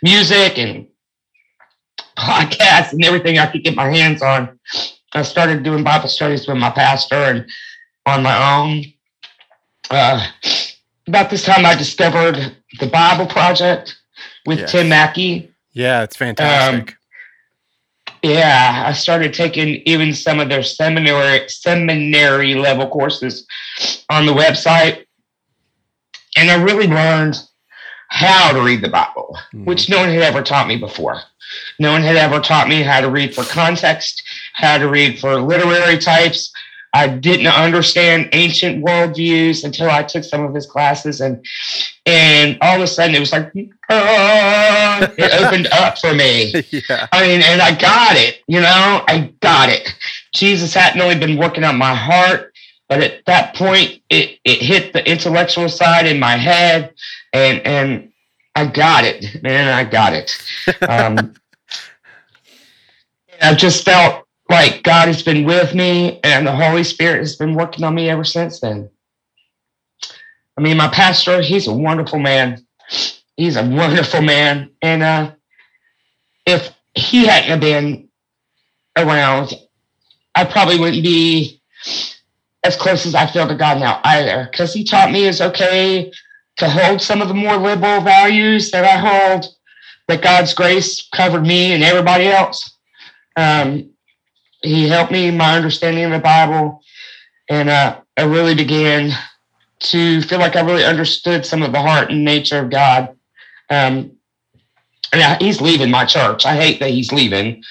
[0.00, 0.86] music and
[2.16, 4.60] podcasts and everything I could get my hands on.
[5.12, 7.50] I started doing Bible studies with my pastor and
[8.06, 8.84] on my own.
[9.90, 10.24] Uh,
[11.08, 13.96] about this time, I discovered the Bible Project
[14.46, 14.70] with Yes.
[14.70, 15.50] Tim Mackie.
[15.72, 16.94] Yeah, it's fantastic.
[18.22, 23.46] Yeah, I started taking even some of their seminary seminary level courses
[24.08, 25.05] on the website,
[26.36, 27.38] and I really learned
[28.08, 29.64] how to read the Bible, Mhm.
[29.64, 31.22] which no one had ever taught me before.
[31.80, 34.22] No one had ever taught me how to read for context,
[34.54, 36.52] how to read for literary types.
[36.94, 41.44] I didn't understand ancient worldviews until I took some of his classes, and
[42.06, 46.52] and all of a sudden it was like it opened up for me.
[46.70, 47.06] yeah.
[47.12, 48.40] I mean, and I got it.
[48.46, 49.94] You know, I got it.
[50.34, 52.52] Jesus hadn't only been working on my heart,
[52.88, 56.94] but at that point, it it hit the intellectual side in my head,
[57.32, 58.12] and and
[58.54, 59.68] I got it, man.
[59.68, 60.36] I got it.
[60.88, 61.34] Um,
[63.42, 67.54] I just felt like God has been with me, and the Holy Spirit has been
[67.54, 68.88] working on me ever since then.
[70.56, 72.64] I mean, my pastor, he's a wonderful man.
[73.36, 75.32] He's a wonderful man, and uh,
[76.46, 78.08] if he hadn't been
[78.96, 79.52] around,
[80.34, 81.55] I probably wouldn't be
[82.66, 84.48] as close as I feel to God now either.
[84.50, 86.10] Because he taught me it's okay
[86.58, 89.46] to hold some of the more liberal values that I hold,
[90.08, 92.76] that God's grace covered me and everybody else.
[93.36, 93.90] Um,
[94.62, 96.82] he helped me my understanding of the Bible,
[97.48, 99.12] and uh, I really began
[99.78, 103.10] to feel like I really understood some of the heart and nature of God.
[103.70, 104.12] Um,
[105.12, 106.46] and I- he's leaving my church.
[106.46, 107.62] I hate that he's leaving,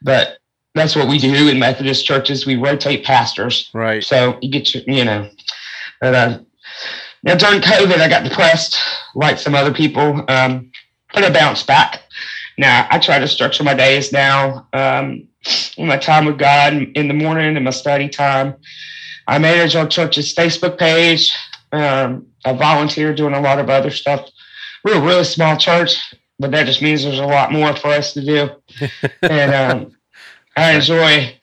[0.00, 0.38] but
[0.74, 2.46] that's what we do in Methodist churches.
[2.46, 3.70] We rotate pastors.
[3.74, 4.02] Right.
[4.02, 5.30] So you get your, you know,
[6.00, 6.38] but uh,
[7.22, 8.76] now during COVID, I got depressed
[9.14, 10.70] like some other people, um,
[11.12, 12.02] but I bounced back.
[12.58, 15.28] Now I try to structure my days now, um,
[15.78, 18.56] my time with God in the morning and my study time.
[19.26, 21.32] I manage our church's Facebook page.
[21.70, 24.28] Um, I volunteer doing a lot of other stuff.
[24.84, 28.12] We're a really small church, but that just means there's a lot more for us
[28.14, 28.50] to do.
[29.22, 29.96] and um,
[30.56, 31.34] I enjoy.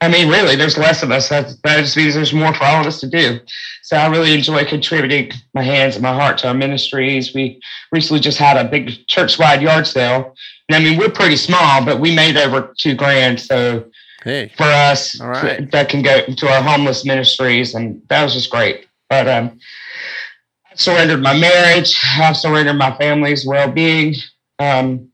[0.00, 1.28] I mean, really, there's less of us.
[1.28, 3.38] That, that just means there's more for all of us to do.
[3.82, 7.34] So I really enjoy contributing my hands and my heart to our ministries.
[7.34, 7.60] We
[7.92, 10.34] recently just had a big church-wide yard sale.
[10.68, 13.40] And I mean, we're pretty small, but we made over two grand.
[13.40, 13.84] So
[14.24, 14.52] Hey.
[14.56, 15.68] for us right.
[15.72, 18.86] that can go to our homeless ministries, and that was just great.
[19.10, 19.58] But um,
[20.70, 21.96] I surrendered my marriage.
[22.18, 24.14] I've surrendered my family's well-being.
[24.58, 25.11] Um,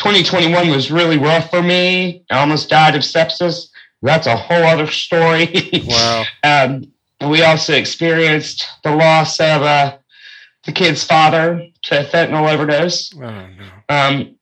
[0.00, 2.24] 2021 was really rough for me.
[2.30, 3.68] I almost died of sepsis.
[4.00, 5.70] That's a whole other story.
[5.86, 6.24] Wow.
[6.42, 6.84] um,
[7.28, 9.98] we also experienced the loss of uh,
[10.64, 13.14] the kid's father to fentanyl overdose.
[13.14, 13.48] Oh no.
[13.90, 14.36] Um,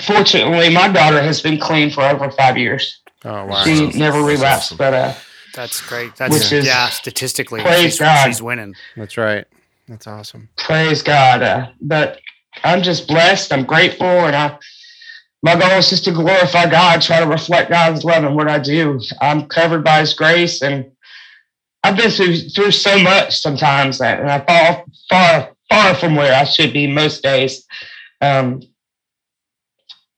[0.00, 3.00] fortunately, my daughter has been clean for over five years.
[3.24, 3.62] Oh wow.
[3.62, 4.28] she That's never awesome.
[4.28, 5.14] relapsed, but uh,
[5.54, 6.16] That's great.
[6.16, 6.88] That's Which is- yeah.
[6.88, 8.26] Statistically, Praise she's, God.
[8.26, 8.74] she's winning.
[8.96, 9.46] That's right.
[9.86, 10.48] That's awesome.
[10.56, 11.42] praise God.
[11.42, 12.20] Uh, but
[12.64, 13.52] I'm just blessed.
[13.52, 14.58] I'm grateful, and I.
[15.42, 18.58] My goal is just to glorify God, try to reflect God's love in what I
[18.58, 19.00] do.
[19.20, 20.90] I'm covered by His grace, and
[21.84, 26.34] I've been through through so much sometimes that, and I fall far far from where
[26.34, 27.66] I should be most days.
[28.20, 28.62] Um,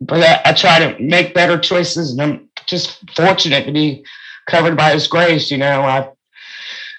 [0.01, 4.05] but I, I try to make better choices, and I'm just fortunate to be
[4.49, 5.51] covered by His grace.
[5.51, 6.11] You know, I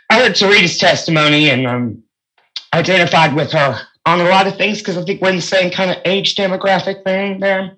[0.09, 2.03] I heard Sarita's testimony, and um,
[2.73, 5.71] identified with her on a lot of things because I think we're in the same
[5.71, 7.77] kind of age demographic thing there.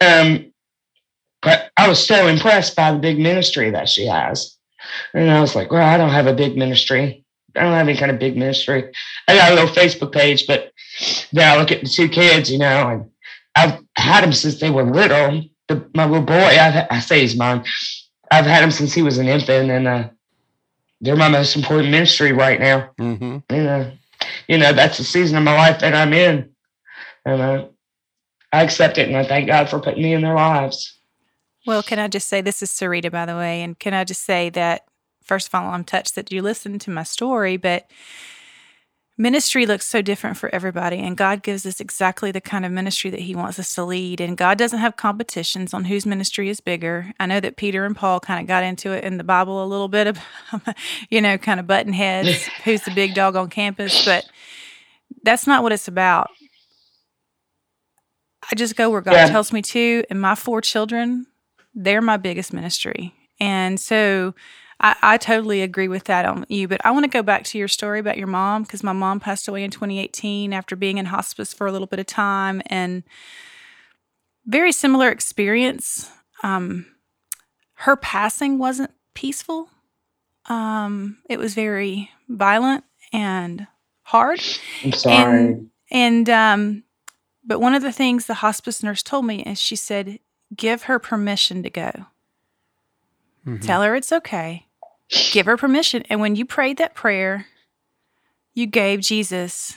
[0.00, 0.52] Um,
[1.42, 4.56] but I was so impressed by the big ministry that she has.
[5.14, 7.24] And I was like, well, I don't have a big ministry.
[7.56, 8.92] I don't have any kind of big ministry.
[9.26, 10.72] I got a little Facebook page, but
[11.32, 13.10] then I look at the two kids, you know, and
[13.56, 15.44] I've had them since they were little.
[15.68, 17.64] The, my little boy, I, I say he's mine.
[18.30, 20.08] I've had him since he was an infant, and uh,
[21.00, 23.38] they're my most important ministry right now Mm-hmm.
[23.54, 23.92] you know,
[24.48, 26.50] you know, that's the season of my life that I'm in.
[27.24, 30.98] And I accept it and I thank God for putting me in their lives.
[31.66, 34.24] Well, can I just say this is Sarita, by the way, and can I just
[34.24, 34.84] say that
[35.22, 37.88] first of all, I'm touched that you listened to my story, but
[39.20, 43.10] ministry looks so different for everybody, and God gives us exactly the kind of ministry
[43.10, 44.20] that He wants us to lead.
[44.20, 47.12] And God doesn't have competitions on whose ministry is bigger.
[47.20, 49.66] I know that Peter and Paul kind of got into it in the Bible a
[49.66, 50.18] little bit of,
[51.10, 54.24] you know, kind of button heads, who's the big dog on campus, but
[55.22, 56.30] that's not what it's about.
[58.50, 59.26] I just go where God Yeah.
[59.26, 61.26] tells me to, and my four children,
[61.74, 63.12] they're my biggest ministry.
[63.38, 64.34] And so
[64.80, 66.66] I, I totally agree with that on you.
[66.66, 69.20] But I want to go back to your story about your mom because my mom
[69.20, 73.02] passed away in 2018 after being in hospice for a little bit of time and
[74.46, 76.10] very similar experience.
[76.42, 76.86] Um,
[77.74, 79.68] her passing wasn't peaceful.
[80.48, 83.66] Um, it was very violent and
[84.04, 84.40] hard.
[84.82, 85.14] I'm sorry.
[85.52, 86.82] And, and um,
[87.44, 90.18] but one of the things the hospice nurse told me is she said,
[90.56, 91.90] give her permission to go.
[93.46, 93.60] Mhm.
[93.62, 94.66] Tell her it's okay.
[95.32, 96.04] Give her permission.
[96.08, 97.46] And when you prayed that prayer,
[98.54, 99.76] you gave Jesus,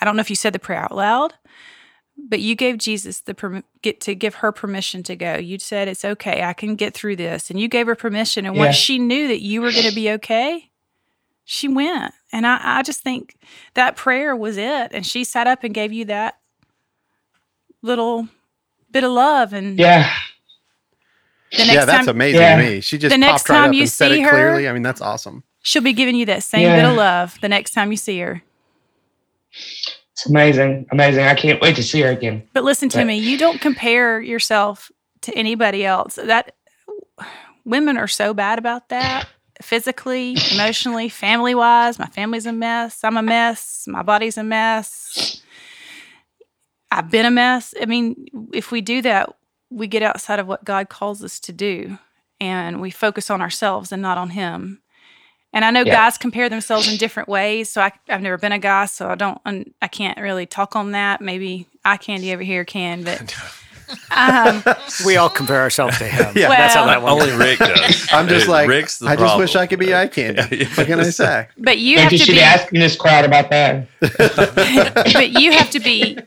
[0.00, 1.34] I don't know if you said the prayer out loud,
[2.16, 5.36] but you gave Jesus the perm- get to give her permission to go.
[5.36, 6.42] You said it's okay.
[6.42, 8.46] I can get through this, and you gave her permission.
[8.46, 8.60] And Yeah.
[8.66, 10.70] once she knew that you were going to be okay,
[11.44, 12.14] she went.
[12.32, 13.36] And I, I just think
[13.74, 14.92] that prayer was it.
[14.92, 16.38] And she sat up and gave you that
[17.82, 18.28] little
[18.90, 19.52] bit of love.
[19.52, 20.10] And Yeah.
[21.52, 22.56] The next yeah, that's time amazing Yeah.
[22.56, 22.80] to me.
[22.80, 24.68] She just The next popped right time up you and said see it her- clearly.
[24.68, 25.44] I mean, that's awesome.
[25.62, 26.76] she'll be giving you that same Yeah.
[26.76, 28.42] bit of love the next time you see her.
[30.12, 30.86] It's amazing.
[30.90, 31.24] Amazing.
[31.24, 32.42] I can't wait to see her again.
[32.52, 33.06] But listen to Right.
[33.06, 34.90] me, you don't compare yourself
[35.22, 36.16] to anybody else.
[36.16, 36.54] That
[37.64, 39.26] women are so bad about that.
[39.60, 42.98] Physically, emotionally, family wise, my family's a mess.
[43.04, 43.84] I'm a mess.
[43.86, 45.40] My body's a mess.
[46.90, 47.72] I've been a mess.
[47.80, 49.30] I mean, if we do that,
[49.72, 51.98] we get outside of what God calls us to do
[52.40, 54.80] and we focus on ourselves and not on Him.
[55.54, 55.92] And I know Yeah.
[55.94, 57.68] guys compare themselves in different ways.
[57.70, 59.38] So I, I've never been a guy, so I don't,
[59.82, 61.20] I can't really talk on that.
[61.20, 63.34] Maybe I candy over here can, but
[64.16, 64.64] um,
[65.06, 66.32] We all compare ourselves to him.
[66.36, 66.48] Yeah.
[66.48, 68.08] That's how that one Only Rick does.
[68.12, 69.54] I'm just like, Rick's the I just wish.
[69.54, 70.56] I could be eye candy.
[70.56, 71.48] Yeah, What can I say?
[71.58, 73.86] but you Maybe have you to should be, be asking this crowd about that.
[75.12, 76.18] but you have to be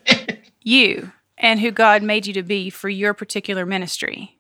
[0.62, 4.38] you and who God made you to be for your particular ministry.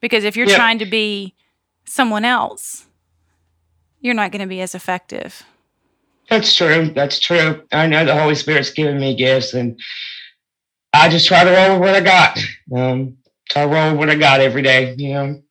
[0.00, 0.56] Because if you're Yeah.
[0.56, 1.34] trying to be
[1.84, 2.86] someone else,
[4.00, 5.44] you're not going to be as effective.
[6.28, 6.90] That's true.
[6.94, 7.62] That's true.
[7.72, 9.78] I know the Holy Spirit's given me gifts, and
[10.92, 12.38] I just try to roll with what I got.
[12.74, 13.18] Um,
[13.50, 14.94] try to roll with what I got every day.
[14.96, 15.42] You know.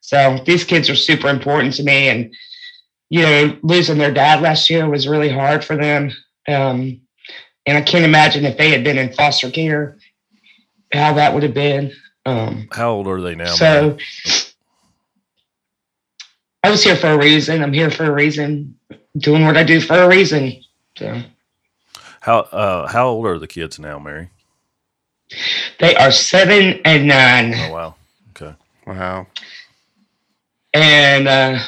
[0.00, 2.34] So these kids are super important to me, and
[3.10, 6.12] you know, losing their dad last year was really hard for them.
[6.48, 7.00] Um,
[7.66, 9.98] and I can't imagine if they had been in foster care,
[10.92, 11.92] how that would have been.
[12.24, 13.44] Um, How old are they now?
[13.44, 13.56] man?
[13.56, 13.98] so
[16.64, 17.62] I was here for a reason.
[17.62, 18.76] I'm here for a reason,
[19.18, 20.62] doing what I do for a reason.
[20.96, 21.20] So
[22.20, 24.28] how uh, how old are the kids now, Mary?
[25.80, 27.94] they are seven and nine, Oh wow.
[28.30, 28.54] Okay.
[28.86, 29.26] Wow.
[30.74, 31.58] and uh,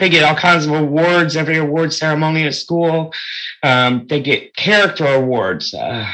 [0.00, 3.12] they get all kinds of awards every award ceremony at school.
[3.62, 6.10] Um, they get character awards, uh,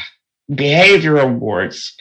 [0.55, 1.96] behavior awards,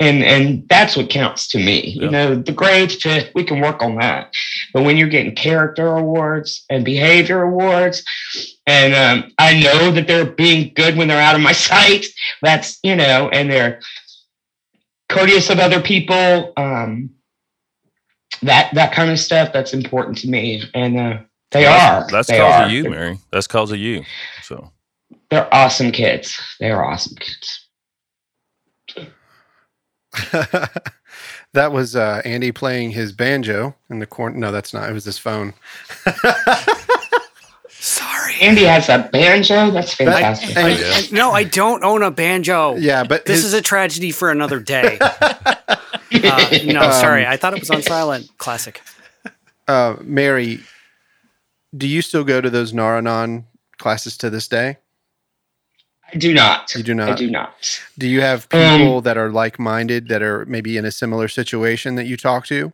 [0.00, 1.90] and and that's what counts to me.
[1.90, 2.02] Yeah.
[2.02, 4.32] You know, the grades to we can work on that,
[4.72, 8.02] but when you're getting character awards and behavior awards,
[8.66, 12.06] and um, I know that they're being good when they're out of my sight.
[12.42, 13.80] That's you know, and they're
[15.08, 16.52] courteous of other people.
[16.56, 17.10] Um,
[18.42, 21.18] that that kind of stuff that's important to me, and uh,
[21.50, 22.06] they are.
[22.10, 22.64] That's they cause are.
[22.66, 23.18] of you, Mary.
[23.32, 24.04] That's cause of you.
[24.42, 24.70] So
[25.30, 26.38] They're awesome kids.
[26.60, 27.64] They are awesome kids.
[31.52, 34.36] that was uh, Andy playing his banjo in the corner.
[34.36, 34.88] No, that's not.
[34.88, 35.54] It was his phone.
[37.68, 38.34] Sorry.
[38.40, 39.70] Andy has a banjo.
[39.70, 40.56] That's fantastic.
[40.56, 40.86] and- Yeah.
[40.94, 42.76] I- no, I don't own a banjo.
[42.76, 44.98] yeah, but This his- is a tragedy for another day.
[46.12, 47.26] Uh, no, sorry.
[47.26, 48.30] I thought it was on silent.
[48.38, 48.80] Classic.
[49.68, 50.60] uh, Mary.
[51.76, 53.44] Do you still go to those Nar-Anon
[53.78, 54.78] classes to this day?
[56.12, 56.74] I do not.
[56.74, 57.10] You do not.
[57.10, 57.80] I do not.
[57.98, 61.96] Do you have Um, people that are like-minded that are maybe in a similar situation
[61.96, 62.72] that you talk to?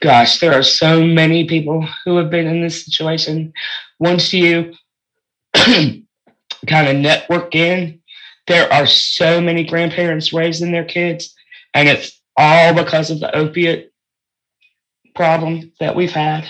[0.00, 3.54] Gosh, there are so many people who have been in this situation.
[3.98, 4.74] Once you
[5.54, 6.04] kind
[6.88, 8.00] of network in,
[8.46, 11.34] there are so many grandparents raising their kids,
[11.74, 13.92] and it's all because of the opiate
[15.14, 16.48] problem that we've had.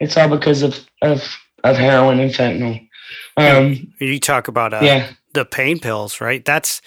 [0.00, 2.88] It's all because of of, of heroin and fentanyl.
[3.36, 6.44] Um, You talk about uh, yeah, the pain pills, right?
[6.44, 6.82] That's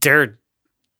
[0.00, 0.38] they're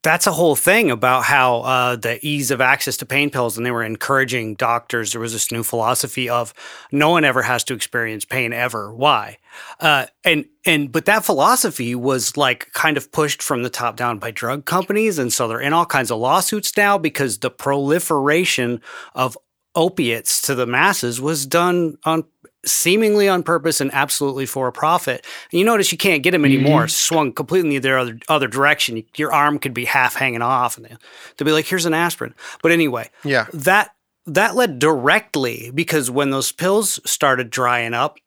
[0.03, 3.65] that's a whole thing about how uh, the ease of access to pain pills, and
[3.65, 5.13] they were encouraging doctors.
[5.13, 6.53] There was this new philosophy of
[6.91, 8.93] no one ever has to experience pain ever.
[8.93, 9.39] Why?
[9.79, 14.19] Uh, and and but that philosophy was like kind of pushed from the top down
[14.19, 18.81] by drug companies, and so they're in all kinds of lawsuits now because the proliferation
[19.15, 19.39] of
[19.75, 22.25] opiates to the masses was done on
[22.65, 25.27] seemingly on purpose and absolutely for a profit.
[25.51, 26.89] And you notice you can't get them anymore.
[26.89, 29.03] Swung completely the other other direction.
[29.17, 30.97] Your arm could be half hanging off, and they-
[31.37, 33.47] they'll be like, "Here's an aspirin." But anyway, Yeah.
[33.53, 33.91] that
[34.27, 38.19] that led directly because when those pills started drying up,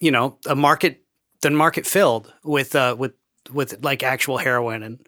[0.00, 1.00] you know, a market
[1.40, 3.12] the market filled with uh with
[3.52, 4.98] with like actual heroin and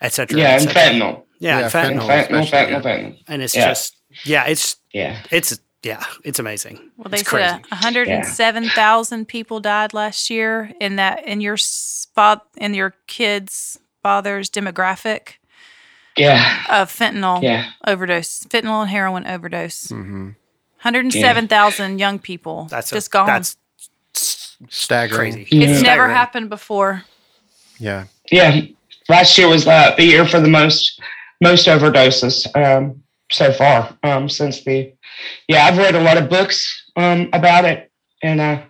[0.00, 0.38] et cetera.
[0.38, 2.06] yeah, et and fentanyl, Yeah, Yeah, and fentanyl.
[2.06, 2.08] fentanyl.
[2.08, 2.80] fentanyl, especially, fentanyl, yeah.
[2.82, 3.18] fentanyl.
[3.26, 3.68] And it's Yeah.
[3.68, 6.90] just yeah, it's Yeah, it's yeah, it's amazing.
[6.96, 7.70] Well, they it's said crazy.
[7.70, 15.34] 107,000 people died last year in that in your spot in your kids' father's demographic
[16.16, 17.70] yeah, of fentanyl yeah.
[17.86, 19.88] overdose, fentanyl and heroin overdose.
[19.88, 20.30] hmm
[20.82, 23.26] 107,000 young people That's a- just gone.
[23.26, 23.56] That's
[24.68, 25.32] Staggering.
[25.32, 25.42] crazy.
[25.42, 25.66] it's Yeah.
[25.66, 26.10] never Staggering.
[26.16, 27.04] happened before.
[27.78, 28.04] Yeah.
[28.30, 28.60] yeah,
[29.08, 31.00] last year was uh, the year for the most
[31.40, 34.92] most overdoses um, so far um, since the.
[35.48, 37.90] Yeah, I've read a lot of books um, about it,
[38.22, 38.62] and uh,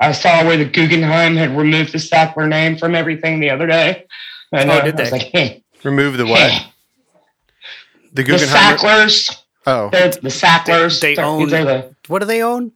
[0.00, 4.06] I saw where the Guggenheim had removed the Sackler name from everything the other day.
[4.52, 5.18] And, Oh, uh, did I was they?
[5.18, 6.50] like, hey, Remove the what?
[6.50, 6.66] hey,
[8.12, 8.76] The the Guggenheim.
[8.78, 9.42] Sacklers.
[9.66, 11.00] Oh, They're the Sacklers.
[11.00, 12.72] They- they own- the, What do they own?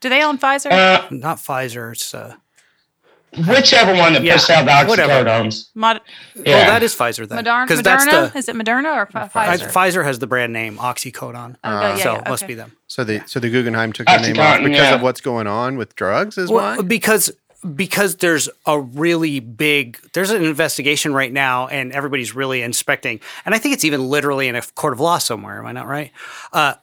[0.00, 0.70] Do they own Pfizer?
[0.70, 1.92] uh, Not Pfizer.
[1.92, 2.36] It's uh,
[3.48, 5.12] whichever one that Yeah, puts out the whatever.
[5.28, 5.68] oxycodones.
[5.74, 6.00] Mod-
[6.36, 6.66] oh, Yeah.
[6.70, 7.44] that is Pfizer then.
[7.44, 7.66] Moderna?
[7.66, 7.84] Because Moderna?
[8.10, 9.70] that's the Is it Moderna or Pfi- I- Pfizer?
[9.72, 11.56] Pfizer has the brand name Oxycodone.
[11.64, 12.72] Oh, yeah, so yeah, it must be them.
[12.86, 14.94] so the so the Guggenheim took the name off because yeah.
[14.94, 16.82] of what's going on with drugs, is Well, why?
[16.82, 17.30] because
[17.74, 23.54] because there's a really big there's an investigation right now and everybody's really inspecting and
[23.54, 26.10] i think it's even literally in a court of law somewhere am i not right
[26.52, 26.74] uh,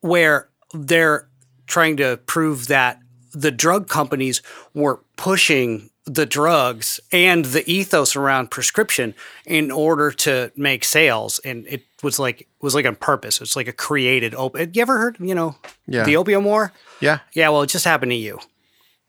[0.00, 1.28] where they're
[1.66, 2.98] trying to prove that
[3.34, 4.40] the drug companies
[4.72, 9.14] were pushing the drugs and the ethos around prescription
[9.46, 13.68] in order to make sales and it was like was like on purpose it's like
[13.68, 15.54] a created op- you ever heard you know
[15.86, 16.02] Yeah.
[16.02, 18.40] the opium war Yeah, yeah well it just happened to you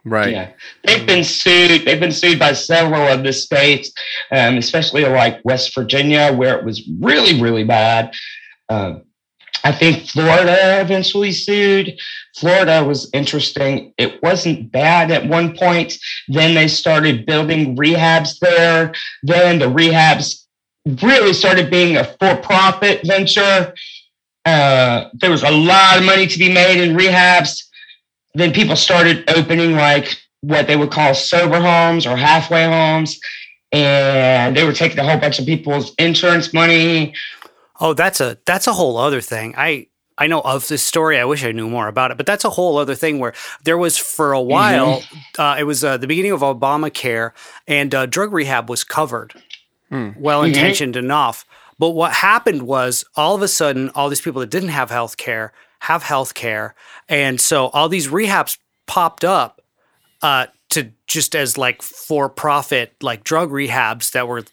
[0.06, 0.32] right.
[0.34, 0.52] Yeah,
[0.84, 1.86] they've been sued.
[1.86, 3.90] They've been sued by several of the states,
[4.32, 8.14] um, especially like West Virginia, where it was really, really bad.
[8.68, 9.04] Um,
[9.64, 11.98] I think Florida eventually sued.
[12.36, 13.94] Florida was interesting.
[13.98, 15.98] It wasn't bad at one point.
[16.28, 18.94] Then they started building rehabs there.
[19.22, 20.44] Then the rehabs
[21.02, 23.74] really started being a for-profit venture.
[24.46, 27.64] Uh, there was a lot of money to be made in rehabs
[28.34, 33.20] then people started opening like what they would call sober homes or halfway homes
[33.72, 37.14] and they were taking a whole bunch of people's insurance money
[37.84, 39.54] Oh, that's a that's a whole other thing.
[39.58, 41.20] I I know of this story.
[41.20, 43.34] I wish I knew more about it, but that's a whole other thing where
[43.66, 45.04] there was for a while.
[45.38, 47.32] Uh, it was uh, the beginning of Obamacare,
[47.68, 49.34] and uh, drug rehab was covered,
[49.90, 50.12] Hmm.
[50.18, 51.46] well intentioned enough.
[51.78, 55.18] But what happened was all of a sudden, all these people that didn't have health
[55.18, 56.76] care have health care,
[57.10, 59.62] and so all these rehabs popped up
[60.22, 64.46] uh, to just as like for profit like drug rehabs that were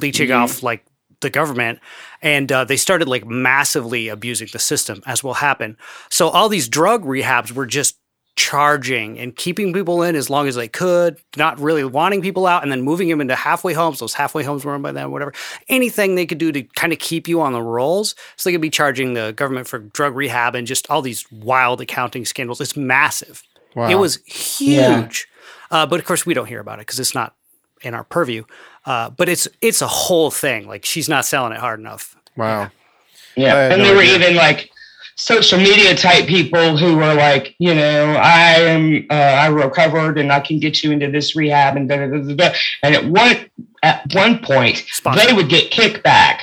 [0.00, 0.84] leeching off like
[1.20, 1.80] the government
[2.22, 5.76] and uh, they started like massively abusing the system as will happen.
[6.10, 7.96] So all these drug rehabs were just
[8.38, 12.62] charging and keeping people in as long as they could not really wanting people out
[12.62, 13.98] and then moving them into halfway homes.
[13.98, 15.32] Those halfway homes were run by them whatever.
[15.68, 18.60] Anything they could do to kind of keep you on the rolls so they could
[18.60, 22.60] be charging the government for drug rehab and just all these wild accounting scandals.
[22.60, 23.42] It's massive.
[23.74, 23.88] Wow.
[23.90, 25.26] it was huge.
[25.70, 27.34] Uh, but of course we don't hear about it because it's not
[27.82, 28.44] in our purview
[28.88, 32.70] uh, but it's it's a whole thing like she's not selling it hard enough wow.
[33.36, 34.70] yeah and no there were even like
[35.16, 40.32] social media type people who were like you know i am uh, i recovered and
[40.32, 42.54] i can get you into this rehab and da, da, da, da, da.
[42.82, 43.36] and at one
[43.82, 45.26] at one point Sponsor.
[45.26, 46.42] they would get kickback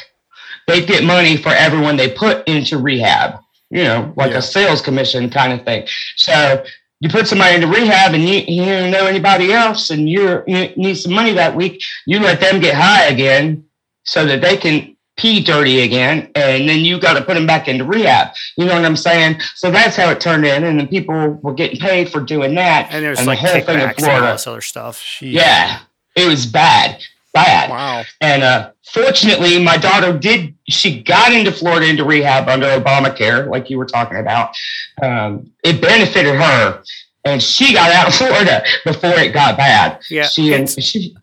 [0.68, 3.40] they'd get money for everyone they put into rehab
[3.72, 4.38] you know like Yeah.
[4.38, 5.88] a sales commission kind of thing
[6.18, 6.64] so
[7.00, 10.70] you put somebody into rehab and you, you don't know anybody else and you're, you
[10.76, 13.64] need some money that week you let them get high again
[14.04, 17.68] so that they can pee dirty again and then you got to put them back
[17.68, 18.30] into rehab.
[18.58, 19.40] You know what i'm saying?
[19.56, 22.90] So that's how it turned in and then people were getting paid for doing that
[22.92, 25.00] and there's and like the whole thing in and all this other stuff.
[25.00, 25.34] Jeez.
[25.34, 25.80] yeah.
[26.16, 27.02] It was bad
[27.36, 28.04] bad Wow.
[28.22, 30.56] and uh, fortunately, my daughter did.
[30.68, 34.56] She got into Florida into rehab under Obamacare, like you were talking about.
[35.04, 36.82] Um, it benefited her,
[37.26, 40.00] and she got out of Florida before it got bad.
[40.10, 41.16] Yeah, She and she.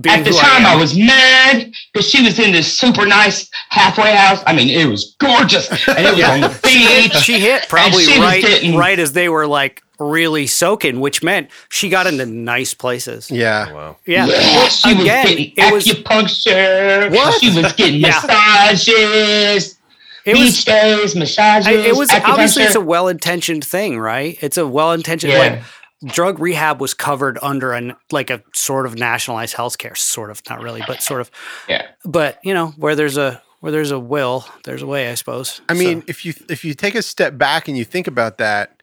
[0.00, 3.48] Being At the time, I, am- was mad because she was in this super nice
[3.68, 4.42] halfway house.
[4.44, 7.12] I mean, it was gorgeous, and it was on the beach.
[7.22, 11.50] she hit probably she right getting- right as they were like really soaking, which meant
[11.68, 13.30] she got into nice places.
[13.30, 13.66] Yeah.
[13.70, 13.96] Oh, wow.
[14.06, 14.26] Yeah.
[14.26, 17.10] Yeah, she was getting it was acupuncture.
[17.12, 17.40] What?
[17.40, 18.20] She was getting Yeah.
[18.26, 19.78] massages,
[20.24, 21.66] it beach was days, massages.
[21.68, 24.36] I, it was obviously it's a well-intentioned thing, right?
[24.40, 25.38] It's a well-intentioned Yeah.
[25.38, 25.62] like
[26.12, 30.60] drug rehab was covered under an like a sort of nationalized healthcare, sort of, not
[30.62, 31.30] really, but sort of.
[31.68, 31.86] Yeah.
[32.04, 35.60] But you know, where there's a where there's a will, there's a way, I suppose.
[35.68, 38.38] I So- mean, if you if you take a step back and you think about
[38.38, 38.82] that,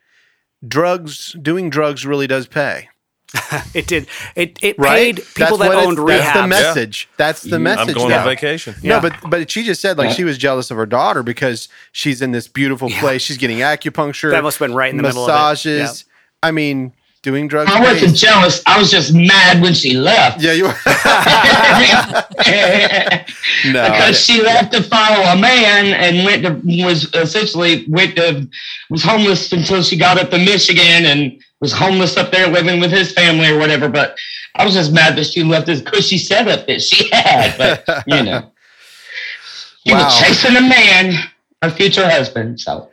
[0.67, 2.89] drugs doing drugs really does pay,
[3.73, 4.07] it did.
[4.35, 5.15] It it right?
[5.15, 6.49] paid people that what it- owned That's the rehab.
[6.49, 7.09] message.
[7.17, 7.79] That's the message.
[7.79, 7.95] I'm message.
[7.95, 8.19] going now.
[8.19, 8.75] on vacation.
[8.81, 8.99] Yeah.
[8.99, 10.15] No, but but she just said like Yeah.
[10.15, 12.99] she was jealous of her daughter because she's in this beautiful Yeah.
[12.99, 13.21] place.
[13.21, 15.33] She's getting acupuncture, That must have been right in the middle of it.
[15.33, 16.05] massages.
[16.43, 17.71] I mean, doing drugs.
[17.71, 18.61] I wasn't jealous.
[18.65, 20.41] I was just mad when she left.
[20.41, 20.65] Yeah, you.
[20.65, 20.73] were.
[23.71, 28.47] no, because she left to follow a man and went to was essentially went to
[28.89, 32.91] was homeless until she got up to Michigan and was homeless up there living with
[32.91, 33.87] his family or whatever.
[33.89, 34.17] But
[34.55, 37.57] I was just mad that she left this cushy setup that she had.
[37.57, 38.51] But you know,
[39.85, 40.05] she Wow.
[40.05, 41.13] was chasing a man,
[41.61, 42.59] her future husband.
[42.59, 42.89] So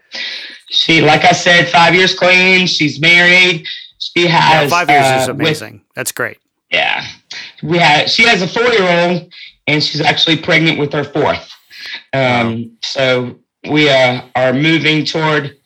[0.70, 2.66] she, like I said, five years clean.
[2.66, 3.64] She's married.
[4.22, 5.82] She Yeah, five years is uh, with- amazing.
[5.94, 6.38] That's great.
[6.70, 7.04] yeah,
[7.62, 8.10] we had.
[8.10, 9.32] She has a four-year-old,
[9.66, 11.50] and she's actually pregnant with her fourth.
[12.12, 13.38] Um, So
[13.70, 15.57] we uh, are moving toward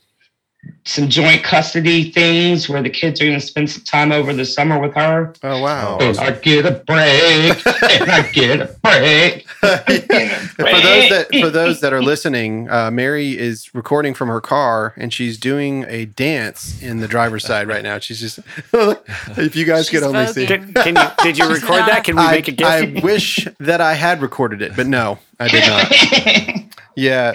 [0.85, 4.45] some joint custody things where the kids are going to spend some time over the
[4.45, 5.33] summer with her.
[5.43, 5.99] oh wow.
[6.01, 9.47] And I get a break, and I get a break.
[9.63, 14.93] for those that for those that are listening, uh, Mary is recording from her car
[14.97, 18.01] and she's doing a dance in the driver's side right now.
[18.01, 18.41] She's just
[18.73, 20.47] if you guys could only see.
[20.47, 20.75] voguing.
[20.75, 22.05] Can, can you did you record not- that?
[22.05, 22.69] Can we I, make a gift?
[22.71, 26.73] I wish that I had recorded it, but no, I did not.
[26.97, 27.33] Yeah.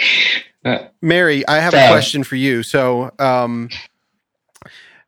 [1.01, 2.63] Mary, I have a question for you.
[2.63, 3.69] So, um,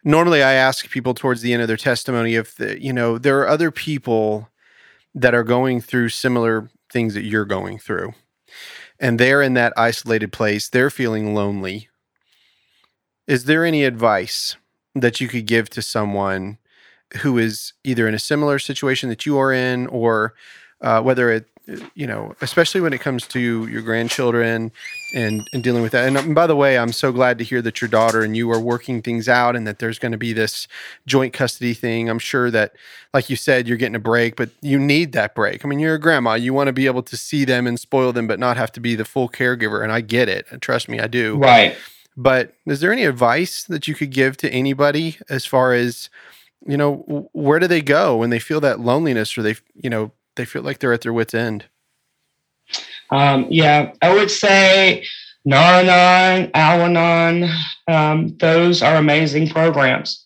[0.03, 3.39] normally I ask people towards the end of their testimony if the, you know there
[3.39, 4.49] are other people
[5.14, 8.14] that are going through similar things that you're going through,
[8.99, 10.70] and they're in that isolated place.
[10.70, 11.89] They're feeling lonely.
[13.28, 14.55] Is there any advice
[14.95, 16.57] that you could give to someone
[17.22, 20.34] who is either in a similar situation that you are in, or
[20.82, 21.47] uh, whether it,
[21.93, 24.72] you know, especially when it comes to your grandchildren
[25.14, 26.07] and, and dealing with that.
[26.07, 28.51] And, um, by the way, I'm so glad to hear that your daughter and you
[28.51, 30.68] are working things out and that there's going to be this
[31.05, 32.10] joint custody thing.
[32.10, 32.74] I'm sure that,
[33.14, 35.66] like you said, you're getting a break, but you need that break.
[35.66, 36.36] I mean, you're a grandma.
[36.36, 38.80] You want to be able to see them and spoil them, but not have to
[38.80, 39.84] be the full caregiver.
[39.84, 40.45] And I get it.
[40.62, 41.38] Trust me, I do.
[41.38, 41.78] right.
[42.18, 46.10] But is there any advice that you could give to anybody as far as,
[46.68, 50.12] you know, where do they go when they feel that loneliness or they, you know,
[50.36, 51.66] they feel like they're at their wits' end?
[53.12, 55.05] Um, yeah, I would say
[55.45, 57.49] Nar-Anon, Al-Anon,
[57.88, 60.24] um, those are amazing programs.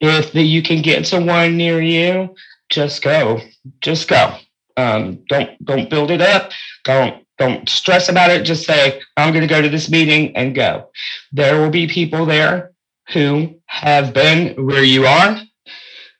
[0.00, 2.34] If the, you can get to one near you,
[2.68, 3.40] just go.
[3.80, 4.36] Just go.
[4.76, 6.50] Um, don't don't build it up.
[6.84, 8.44] Don't don't stress about it.
[8.44, 10.90] Just say, I'm going to go to this meeting and go.
[11.32, 12.72] There will be people there
[13.12, 15.40] who have been where you are.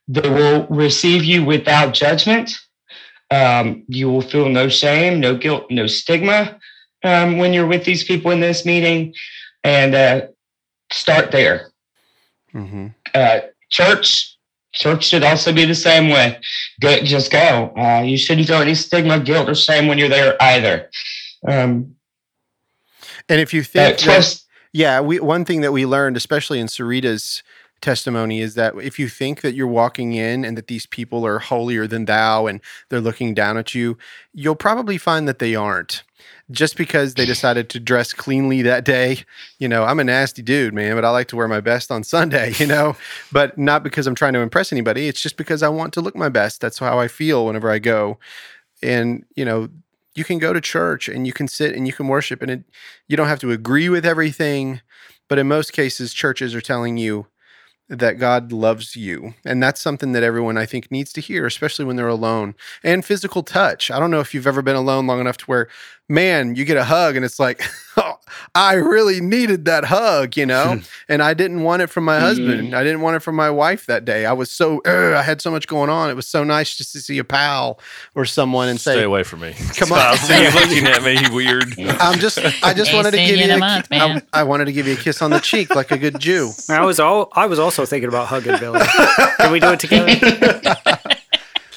[0.09, 2.53] They will receive you without judgment.
[3.35, 6.39] Um, you will feel no shame, no guilt, no stigma
[7.03, 9.15] um, when you're with these people in this meeting.
[9.65, 10.27] And uh,
[10.93, 11.71] start there.
[12.55, 12.89] Mm-hmm.
[13.15, 14.37] Uh, church,
[14.73, 16.39] church should also be the same way.
[16.81, 17.73] Go, just go.
[17.77, 20.91] Uh, you shouldn't feel any stigma, guilt, or shame when you're there either.
[21.49, 21.97] Um,
[23.29, 24.47] And if you uh, think, that, trust.
[24.73, 27.43] yeah, we one thing that we learned, especially in Sarita's
[27.85, 31.39] testimony, is that if you think that you're walking in and that these people are
[31.39, 33.97] holier than thou and they're looking down at you,
[34.33, 36.03] you'll probably find that they aren't.
[36.51, 39.19] Just because they decided to dress cleanly that day,
[39.59, 42.03] you know, I'm a nasty dude, man, but I like to wear my best on
[42.03, 42.97] Sunday, you know,
[43.31, 45.07] but not because I'm trying to impress anybody.
[45.07, 46.61] It's just because I want to look my best.
[46.61, 48.19] That's how I feel whenever I go.
[48.83, 49.69] And, you know,
[50.15, 52.65] you can go to church and you can sit and you can worship and it,
[53.09, 54.81] you don't have to agree with everything
[55.29, 57.27] but in most cases churches are telling you
[57.89, 59.35] that God loves you.
[59.45, 62.55] And that's something that everyone I think needs to hear especially when they're alone.
[62.83, 63.91] And physical touch.
[63.91, 65.69] I don't know if you've ever been alone long enough to where
[66.09, 67.63] man you get a hug and it's like
[68.55, 70.83] I really needed that hug you know hmm.
[71.09, 72.75] and I didn't want it from my husband hmm.
[72.75, 75.41] I didn't want it from my wife that day I was so "Ugh," I had
[75.41, 77.79] so much going on it was so nice just to see a pal
[78.15, 79.55] or someone and Stay say "Stay away from me.
[79.77, 79.99] Come on.
[79.99, 81.75] I see you looking at me weird.
[81.79, 84.23] I'm just I just wanted to give you you a, a month, I- man.
[84.33, 86.51] I wanted to give you a kiss on the cheek like a good Jew.
[86.69, 88.81] I was all I was also thinking about hugging Billy.
[89.39, 90.99] Can we do it together?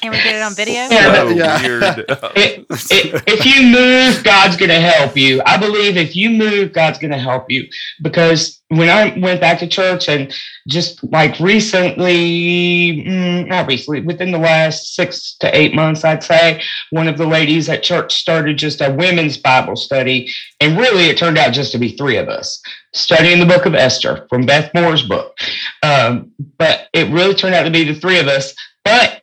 [0.00, 0.74] Can we get it on video?
[0.90, 1.62] Yeah, So Yeah.
[1.62, 1.82] weird.
[2.36, 5.40] It- it- if you move, God's going to help you.
[5.46, 7.66] I believe if you move, God's going to help you.
[8.02, 10.32] Because when I went back to church and
[10.68, 16.62] just like recently, mm, not recently, within the last six to eight months, I'd say,
[16.90, 20.28] one of the ladies at church started just a women's Bible study.
[20.60, 22.60] And really, it turned out just to be three of us
[22.94, 25.36] studying the book of Esther from Beth Moore's book.
[25.82, 28.54] Um, but it really turned out to be the three of us.
[28.84, 29.22] But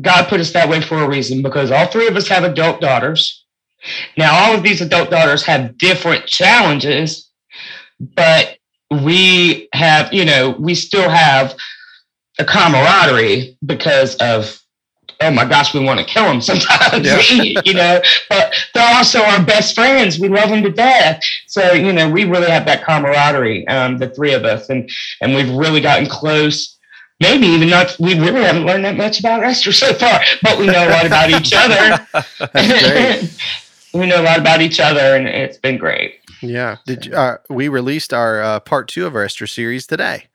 [0.00, 2.80] God put us that way for a reason because all three of us have adult
[2.80, 3.44] daughters.
[4.16, 7.30] Now, all of these adult daughters have different challenges,
[8.00, 8.58] but
[8.90, 11.54] we have, you know, we still have
[12.38, 14.60] a camaraderie because of,
[15.20, 17.60] oh my gosh, we want to kill them sometimes, Yeah.
[17.64, 20.18] you know, but they're also our best friends.
[20.18, 21.22] We love them to death.
[21.46, 24.90] So, you know, we really have that camaraderie, um, the three of us, and,
[25.22, 26.75] and we've really gotten close
[27.20, 30.66] maybe even not we really haven't learned that much about Esther so far, but we
[30.66, 32.06] know a lot about each other.
[33.94, 36.20] We know a lot about each other and it's been great.
[36.42, 36.76] Yeah.
[36.84, 40.26] Did you, uh, we released our uh, part two of our Esther series today?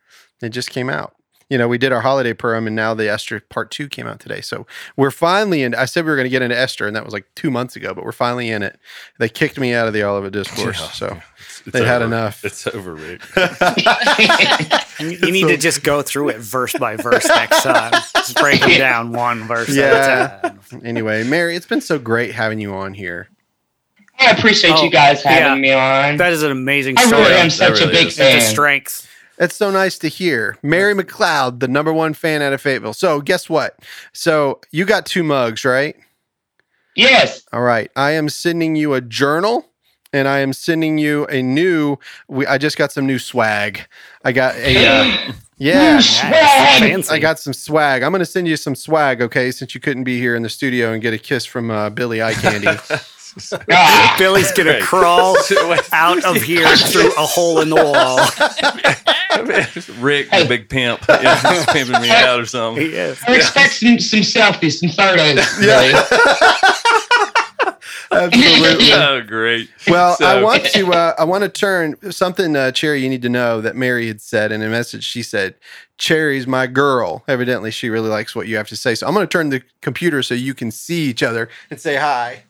[0.42, 1.14] It just came out.
[1.52, 4.18] You know, we did our holiday program and now the Esther part two came out
[4.20, 4.40] today.
[4.40, 5.74] So we're finally in.
[5.74, 7.76] I said we were going to get into Esther, and that was like two months
[7.76, 8.80] ago, but we're finally in it.
[9.18, 10.80] They kicked me out of the Olivet Discourse.
[10.80, 10.88] Yeah.
[10.92, 11.22] So
[11.66, 12.42] It's They had enough.
[12.44, 13.20] It's over, Rick.
[15.00, 17.92] You, you need to just go through it verse by verse next time.
[18.14, 20.38] Just break them down one verse Yeah.
[20.42, 20.82] at a time.
[20.84, 23.28] anyway, Mary, it's been so great having you on here.
[24.20, 25.70] I appreciate Oh, you guys having yeah.
[25.70, 26.18] me on.
[26.18, 27.22] That is an amazing I story.
[27.22, 28.18] really am That such a big is.
[28.18, 28.40] It's a fan.
[28.42, 29.08] strength.
[29.42, 30.56] It's so nice to hear.
[30.62, 32.92] Mary McLeod, the number one fan out of Fayetteville.
[32.92, 33.76] So guess what?
[34.12, 35.96] So you got two mugs, right?
[36.94, 37.44] Yes.
[37.52, 37.90] All right.
[37.96, 39.68] I am sending you a journal
[40.12, 41.96] and I am sending you a new
[42.28, 43.80] we I just got some new swag.
[44.24, 45.98] I got a uh, yeah.
[45.98, 47.04] Swag.
[47.10, 48.04] I got some swag.
[48.04, 50.50] I'm going to send you some swag, okay, since you couldn't be here in the
[50.50, 52.68] studio and get a kiss from uh, Billy Eye Candy.
[53.70, 54.82] Ah, Billy's gonna Right.
[54.82, 55.36] crawl
[55.92, 58.18] out of here through a hole in the wall.
[60.00, 62.84] Rick, the big pimp, yeah, pimping me out or something.
[62.84, 63.18] He is.
[63.26, 65.64] I expect some, some selfies, some photos.
[65.64, 66.04] Yeah.
[68.12, 68.92] Absolutely.
[68.92, 69.70] Oh, great.
[69.88, 73.30] Well, I want to uh, I want to turn something uh, Cherry you need to
[73.30, 75.02] know that Mary had said in a message.
[75.04, 75.54] She said,
[75.96, 78.94] "Cherry's my girl." Evidently, she really likes what you have to say.
[78.94, 81.96] So I'm going to turn the computer so you can see each other and say
[81.96, 82.42] hi.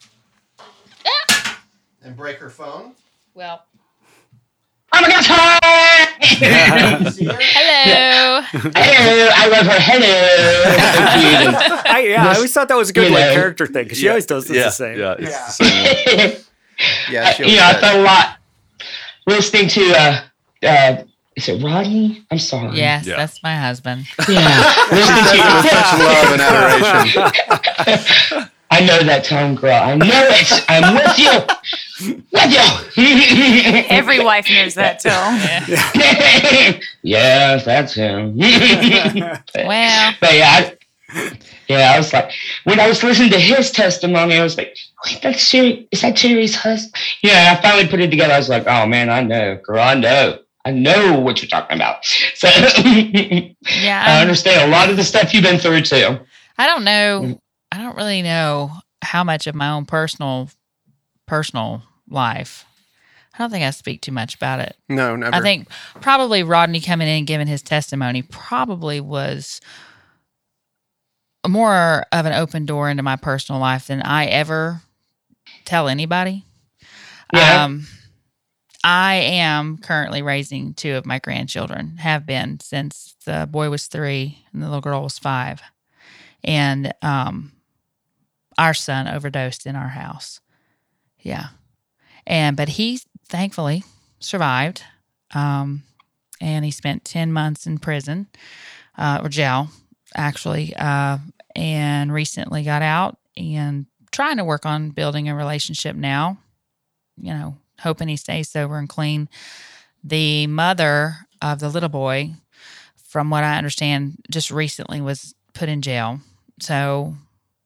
[2.04, 2.94] And break her phone.
[3.34, 3.64] Well,
[4.94, 6.98] Oh my gosh, hi!
[7.00, 7.32] You see her?
[7.40, 8.42] hello.
[8.52, 9.80] Hello, I love her.
[9.80, 10.22] Hello.
[11.96, 13.32] I, yeah, I always thought that was a good You like know.
[13.34, 14.98] character thing because she always does this yeah, the same.
[14.98, 15.46] Yeah, it's Yeah.
[15.46, 15.52] the
[16.34, 16.38] same.
[17.10, 18.00] Yeah, she you know, I always felt said.
[18.00, 18.36] a lot
[19.26, 20.20] listening to uh,
[20.66, 20.96] uh,
[21.36, 22.24] is it Rodney?
[22.30, 22.76] I'm sorry.
[22.76, 23.16] Yes, Yeah.
[23.16, 24.04] that's my husband.
[24.28, 24.74] Yeah.
[24.90, 26.42] listening Said it with such love and
[28.02, 28.50] adoration.
[28.72, 29.74] I know that tone, girl.
[29.74, 30.64] I know it.
[30.68, 32.22] I'm with you.
[32.32, 32.52] With
[32.96, 33.84] you.
[33.90, 35.38] Every wife knows that tone.
[37.02, 38.38] yes, that's him.
[39.54, 40.70] Well, But yeah,
[41.14, 41.32] I,
[41.68, 42.32] yeah, I was like,
[42.64, 46.18] when I was listening to his testimony, I was like, wait, that's Sherry, is that
[46.18, 46.94] Sherry's husband?
[47.22, 48.32] Yeah, I finally put it together.
[48.34, 50.38] I was like, oh man, I know, girl, I know.
[50.64, 52.04] I know what you're talking about.
[52.34, 56.18] So yeah, I'm- um, understand a lot of the stuff you've been through too.
[56.56, 57.38] I don't know.
[57.72, 58.70] I don't really know
[59.00, 60.50] how much of my own personal
[61.26, 62.66] personal life.
[63.32, 64.76] I don't think I speak too much about it.
[64.90, 65.34] No, never.
[65.34, 65.68] I think
[66.02, 69.62] probably Rodney coming in and giving his testimony probably was
[71.48, 74.82] more of an open door into my personal life than I ever
[75.64, 76.44] tell anybody.
[77.32, 77.64] Yeah.
[77.64, 77.86] Um,
[78.84, 84.44] I am currently raising two of my grandchildren, have been since the boy was three
[84.52, 85.62] and the little girl was five.
[86.44, 87.52] And um,
[88.62, 90.40] our son overdosed in our house.
[91.18, 91.48] Yeah.
[92.24, 93.82] And, but he thankfully
[94.20, 94.84] survived.
[95.34, 95.82] Um,
[96.40, 98.28] and he spent 10 months in prison
[98.96, 99.68] uh, or jail,
[100.14, 101.18] actually, uh,
[101.56, 106.38] and recently got out and trying to work on building a relationship now,
[107.16, 109.28] you know, hoping he stays sober and clean.
[110.04, 112.34] The mother of the little boy,
[112.96, 116.20] from what I understand, just recently was put in jail.
[116.60, 117.16] So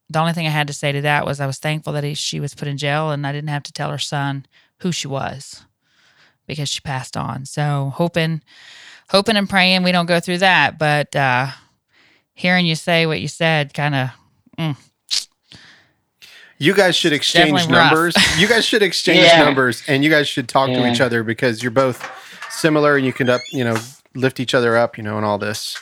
[0.09, 2.15] the only thing I had to say to that was I was thankful that he,
[2.15, 4.47] she was put in jail and I didn't have to tell her son
[4.81, 5.65] who she was
[6.47, 7.45] because she passed on.
[7.47, 8.43] So hoping,
[9.11, 10.79] hoping and praying we don't go through that.
[10.79, 11.49] But uh,
[12.35, 14.77] hearing you say what you said, kind of,
[16.59, 18.17] you guys should exchange numbers.
[18.39, 19.39] you guys should exchange Yeah.
[19.43, 22.09] numbers, and you guys should talk to each other because you're both
[22.51, 23.77] similar, and you can up, you know,
[24.15, 25.77] lift each other up, you know, and all this.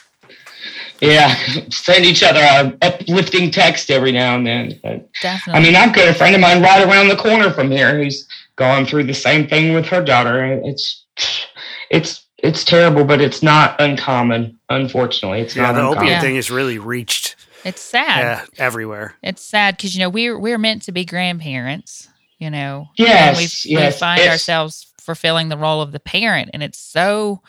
[1.01, 1.33] Yeah,
[1.69, 4.79] send each other a uplifting text every now and then.
[4.81, 5.59] But, definitely.
[5.59, 8.27] I mean, I've got a friend of mine right around the corner from here who's
[8.55, 10.43] going through the same thing with her daughter.
[10.63, 11.03] It's
[11.89, 14.59] it's it's terrible, but it's not uncommon.
[14.69, 15.97] Unfortunately, it's Yeah, not the uncommon.
[15.97, 16.21] opiate Yeah.
[16.21, 18.19] thing has really reached it's sad.
[18.19, 19.15] yeah, everywhere.
[19.23, 22.07] It's sad because you know we're we're meant to be grandparents,
[22.37, 22.89] you know.
[22.95, 26.79] Yes, and we yes, we find ourselves fulfilling the role of the parent, and it's
[26.79, 27.41] so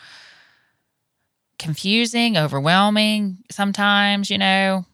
[1.59, 3.37] confusing, overwhelming.
[3.49, 4.85] Sometimes, you know,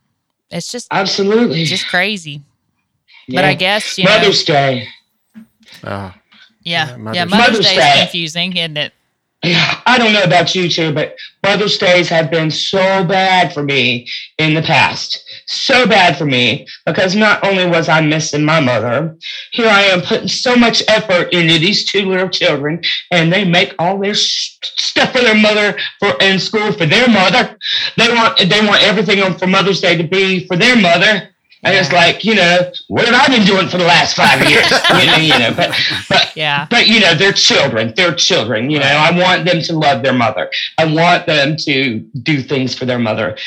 [0.50, 1.62] it's just Absolutely.
[1.62, 2.42] it's just crazy.
[3.30, 4.88] But I guess you know, Mother's Day.
[5.36, 5.42] Oh,
[5.84, 6.14] yeah,
[6.64, 7.90] yeah, yeah, Mother's- Mother's, Mother's Day Day.
[7.90, 8.94] is confusing, isn't it?
[9.44, 14.08] I don't know about you two, but Mother's Days have been so bad for me
[14.38, 15.20] in the past.
[15.46, 19.18] So bad for me because not only was I missing my mother,
[19.52, 22.82] here I am putting so much effort into these two little children,
[23.12, 27.58] and they make all their stuff for their mother for in school for their mother.
[27.98, 31.33] They want they want everything on for Mother's Day to be for their mother,
[31.66, 34.70] And it's like, you know, what have I been doing for the last five years?
[34.90, 35.74] you, know, you know, but
[36.10, 36.68] but Yeah.
[36.70, 37.94] but you know, they're children.
[37.96, 38.70] They're children.
[38.70, 40.52] You know, I want them to love their mother.
[40.78, 43.38] I want them to do things for their mother.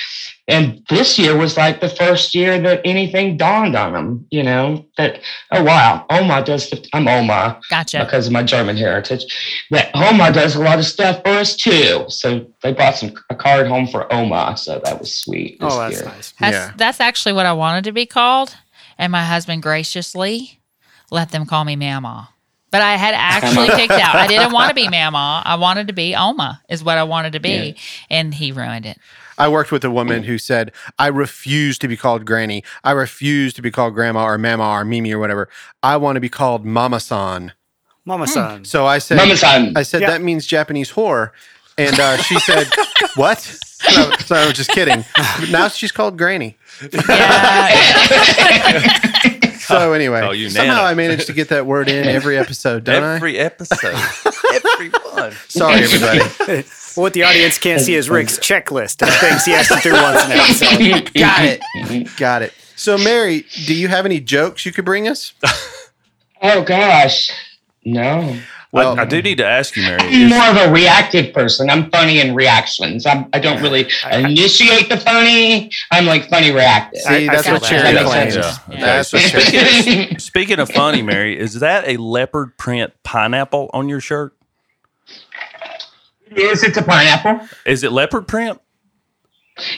[0.48, 4.26] And this year was like the first year that anything dawned on them.
[4.30, 5.20] You know that
[5.50, 6.70] oh wow, Oma does.
[6.70, 8.04] The, I'm Oma Gotcha.
[8.04, 9.24] because of my German heritage.
[9.70, 12.04] That Oma does a lot of stuff for us too.
[12.08, 14.56] So they bought some a card home for Oma.
[14.56, 15.58] So that was sweet.
[15.60, 16.04] this Oh, that's year.
[16.04, 16.34] nice.
[16.38, 16.72] That's, Yeah.
[16.76, 18.56] that's actually what I wanted to be called.
[18.98, 20.60] And my husband graciously
[21.10, 22.28] let them call me Mama.
[22.70, 24.16] But I had actually picked out.
[24.16, 25.42] I didn't want to be Mama.
[25.44, 27.76] I wanted to be Oma, is what I wanted to be.
[28.10, 28.98] And he ruined it.
[29.38, 32.64] I worked with a woman who said, I refuse to be called granny.
[32.84, 35.48] I refuse to be called grandma or mama or mimi or whatever.
[35.82, 37.52] I want to be called mama san.
[38.04, 38.64] Mama san.
[38.64, 39.76] So I said, Mama san.
[39.76, 40.10] I said, Yeah.
[40.10, 41.30] that means Japanese whore.
[41.78, 42.66] And uh, she said,
[43.16, 43.38] what?
[43.40, 45.04] So, so I was just kidding.
[45.50, 46.56] Now she's called granny.
[49.66, 53.02] So anyway, Call you somehow I managed to get that word in every episode, don't
[53.02, 53.16] I?
[53.16, 53.96] Every episode.
[54.54, 55.32] Every one.
[55.48, 56.64] Sorry, everybody.
[56.96, 60.24] What the audience can't see is Rick's checklist of things he has to do once
[60.24, 61.14] an episode.
[61.18, 62.16] Got it.
[62.16, 62.52] Got it.
[62.74, 65.32] So, Mary, do you have any jokes you could bring us?
[66.42, 67.30] Oh gosh,
[67.86, 68.38] no.
[68.70, 69.98] Well, I, I do need to ask you, Mary.
[70.02, 71.70] I'm is- more of a reactive person.
[71.70, 73.06] I'm funny in reactions.
[73.06, 75.70] I'm, I don't really initiate the funny.
[75.90, 77.00] I'm like funny reactive.
[77.00, 77.68] See, I- I that's feel what that.
[77.70, 78.34] Cherry That makes claims.
[78.36, 78.80] Yeah.
[78.80, 79.50] That's what Okay.
[79.50, 79.80] Cherry.
[79.82, 84.35] Speaking, speaking of funny, Mary, is that a leopard print pineapple on your shirt?
[86.30, 87.46] Is it a pineapple?
[87.64, 88.60] Is it leopard print?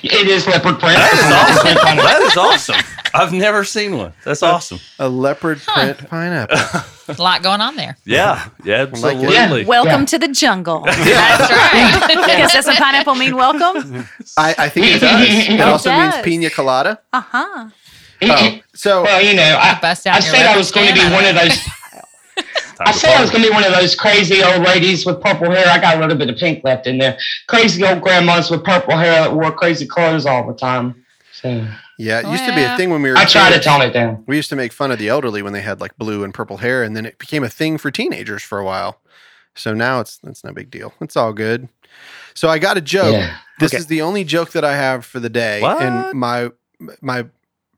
[0.03, 0.97] It is leopard print.
[0.97, 1.97] That is awesome.
[1.97, 2.77] that is awesome.
[3.15, 4.13] I've never seen one.
[4.25, 4.81] That's awesome.
[4.99, 6.59] A leopard print pineapple.
[7.09, 7.97] A lot going on there.
[8.05, 9.25] Yeah, yeah, like it.
[9.25, 9.65] absolutely.
[9.67, 10.81] Welcome to the jungle.
[10.85, 12.05] That's right.
[12.29, 14.07] Because doesn't pineapple mean welcome?
[14.37, 15.49] I, I think it does.
[15.49, 17.01] It also it means pina colada.
[17.13, 17.71] Uh huh.
[18.23, 20.95] Oh, so well, you know, I, Bust out I your said I was going to
[20.95, 21.59] be one of those.
[22.79, 25.05] Time I to said I was going to be one of those crazy old ladies
[25.05, 25.67] with purple hair.
[25.69, 27.19] I got a little bit of pink left in there.
[27.49, 31.05] Crazy old grandmas with purple hair that wore crazy clothes all the time.
[31.33, 31.67] So
[31.99, 33.17] yeah, it oh, used to be a thing when we were.
[33.17, 34.23] I try to tone it down.
[34.27, 36.59] We used to make fun of the elderly when they had like blue and purple
[36.59, 39.01] hair, and then it became a thing for teenagers for a while.
[39.55, 40.95] So now it's it's no big deal.
[41.01, 41.69] It's all good.
[42.35, 43.15] So I got a joke.
[43.15, 43.37] Yeah.
[43.59, 43.79] This Okay.
[43.79, 45.81] is the only joke that I have for the day, What?
[45.83, 46.51] and my
[47.01, 47.27] my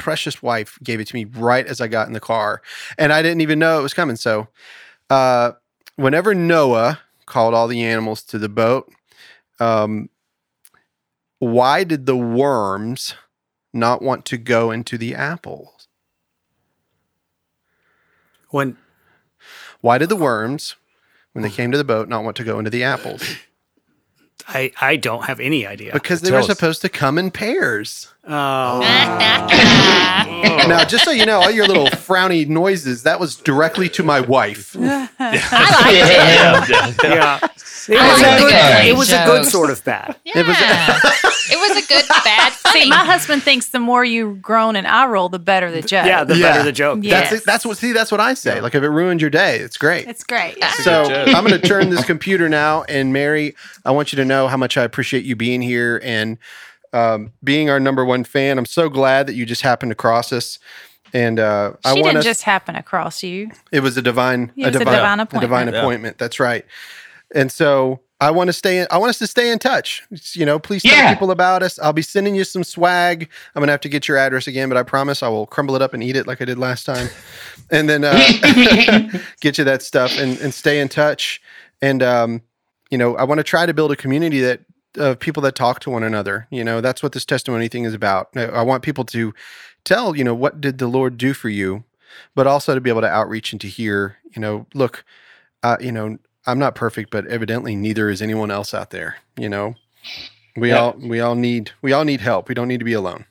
[0.01, 2.62] precious wife gave it to me right as I got in the car,
[2.98, 4.16] and I didn't even know it was coming.
[4.16, 4.48] So,
[5.11, 5.53] uh,
[5.94, 8.90] whenever Noah called all the animals to the boat,
[9.61, 10.09] um,
[11.38, 13.14] why did the worms
[13.72, 15.86] not want to go into the apples?
[18.48, 18.76] When
[19.80, 20.74] Why did the worms,
[21.32, 23.22] when they came to the boat, not want to go into the apples?
[24.48, 25.92] I, I don't have any idea.
[25.92, 26.46] Because they Tell were us.
[26.46, 28.12] supposed to come in pairs.
[28.27, 28.81] Oh.
[30.68, 34.21] Now, just so you know, all your little frowny noises, that was directly to my
[34.21, 34.77] wife.
[34.79, 36.09] I like it.
[36.09, 37.14] Yeah, yeah, yeah.
[37.14, 37.39] yeah.
[37.89, 40.16] It I was, like a good, good it was a good sort of bad.
[40.25, 41.01] It was- Yeah.
[41.53, 42.83] it was a good bad funny.
[42.85, 46.07] See, my husband thinks the more you groan and eye roll, the better the joke.
[46.07, 46.53] Yeah, the Yeah.
[46.53, 47.01] better the joke.
[47.03, 47.21] Yeah.
[47.21, 47.45] That's Yes.
[47.45, 47.93] that's what see.
[47.93, 48.61] That's what I say.
[48.61, 50.07] Like if it ruined your day, it's great.
[50.07, 50.62] it's great.
[50.85, 51.03] so.
[51.05, 54.57] I'm going to turn this computer now, and Mary, I want you to know how
[54.59, 56.39] much I appreciate you being here and
[56.93, 58.59] um, being our number one fan.
[58.59, 60.59] I'm so glad that you just happened to cross us,
[61.12, 62.24] and uh, I she want didn't us.
[62.24, 63.51] just happen across you.
[63.72, 66.14] It was a divine, It was a divine a divine appointment.
[66.16, 66.24] Yeah.
[66.24, 66.64] That's right.
[67.34, 68.86] And so I want to stay.
[68.88, 70.03] I want us to stay in touch.
[70.34, 71.12] You know, please tell Yeah.
[71.14, 71.78] people about us.
[71.78, 73.28] I'll be sending you some swag.
[73.55, 75.80] I'm gonna have to get your address again, but I promise I will crumble it
[75.82, 77.09] up and eat it like I did last time,
[77.70, 78.12] and then uh,
[79.41, 81.41] get you that stuff and, and stay in touch.
[81.80, 82.43] And um,
[82.91, 84.61] you know, I want to try to build a community that
[84.97, 86.47] of people that talk to one another.
[86.51, 88.28] You know, that's what this testimony thing is about.
[88.36, 89.32] I- want people to
[89.84, 91.84] tell, you know, what did the Lord do for you,
[92.34, 95.05] but also to be able to outreach and to hear, you know, look,
[95.62, 99.16] uh, you know, I'm not perfect, but evidently neither is anyone else out there.
[99.36, 99.74] You know,
[100.57, 100.78] we Yeah.
[100.80, 102.49] all we all need we all need help.
[102.49, 103.26] We don't need to be alone.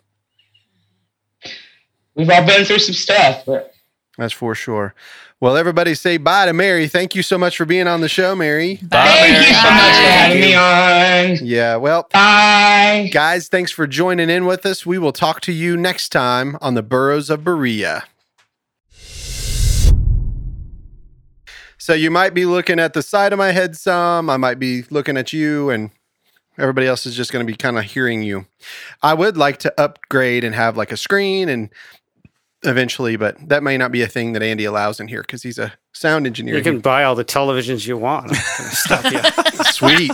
[2.15, 3.73] We've all been through some stuff, but
[4.17, 4.93] That's for sure.
[5.41, 6.89] Well, everybody say bye to Mary.
[6.89, 8.75] Thank you so much for being on the show, Mary.
[8.75, 11.47] thank you so much for having me on.
[11.47, 13.09] Yeah, well, Bye.
[13.13, 14.85] guys, thanks for joining in with us.
[14.85, 18.03] We will talk to you next time on the Burros of Berea.
[21.77, 24.29] So you might be looking at the side of my head some.
[24.29, 25.89] I might be looking at you, and
[26.57, 28.45] everybody else is just going to be kind of hearing you.
[29.01, 31.69] I would like to upgrade and have like a screen and
[32.63, 35.57] eventually, but that may not be a thing that Andy allows in here because he's
[35.57, 36.55] a sound engineer.
[36.57, 38.31] You can buy all the televisions you want.
[38.31, 39.63] I'm stop you.
[39.71, 40.11] Sweet.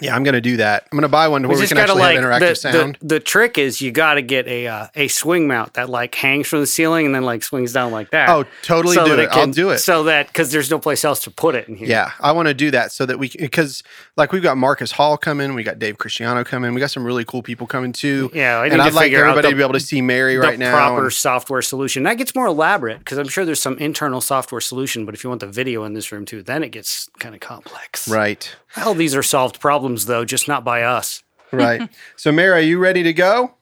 [0.00, 0.86] Yeah, I'm gonna do that.
[0.90, 2.98] I'm gonna buy one where we, just can actually have interactive the, sound.
[3.00, 6.14] The, the trick is you got to get a uh, a swing mount that like
[6.14, 8.28] hangs from the ceiling and then like swings down like that.
[8.28, 9.28] oh, totally do that it.
[9.30, 9.78] I'll can- do it.
[9.78, 11.88] So that because there's no place else to put it in here.
[11.88, 13.82] Yeah, I want to do that so that we because
[14.16, 17.24] like we've got Marcus Hall coming, we got Dave Cristiano coming, we got some really
[17.24, 18.30] cool people coming too.
[18.34, 20.58] Yeah, I and to I'd like everybody the- to be able to see Mary right
[20.58, 20.72] now.
[20.72, 22.02] proper and- software solution.
[22.04, 25.04] That gets more elaborate because I'm sure there's some internal software solution.
[25.04, 27.40] But if you want the video in this room too, then it gets kind of
[27.40, 28.08] complex.
[28.08, 31.22] right, Well, these are solved problems though, just not by us.
[31.52, 31.88] right.
[32.16, 33.54] so Mary, are you ready to go?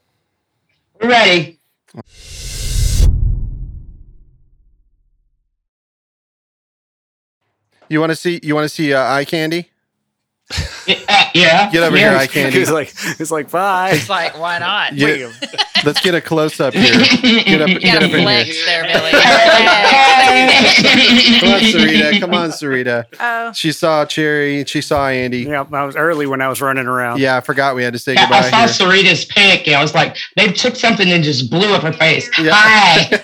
[1.00, 1.60] We're ready.
[7.88, 8.40] You want to see?
[8.42, 9.70] You want to see uh, eye candy?
[10.86, 11.70] Yeah, yeah.
[11.70, 12.10] Get over yeah.
[12.10, 12.58] here, eye candy.
[12.58, 13.90] It's like it's like bye.
[13.90, 14.94] It's like, why not?
[14.94, 15.30] Yeah.
[15.84, 16.92] Let's get a close up here.
[16.94, 18.54] Get up, get up in here.
[18.66, 19.10] there, Billy.
[21.38, 22.20] Come on, Sarita.
[22.20, 23.04] Come on, Sarita.
[23.20, 24.64] Oh, She saw Cherry.
[24.64, 25.42] She saw Andy.
[25.42, 27.20] Yeah, I was early when I was running around.
[27.20, 29.04] Yeah, I forgot we had to say Yeah, goodbye I saw here.
[29.04, 32.28] Sarita's pic and I was like, they took something and just blew up her face.
[32.38, 32.50] Yeah.
[32.54, 33.18] Hi.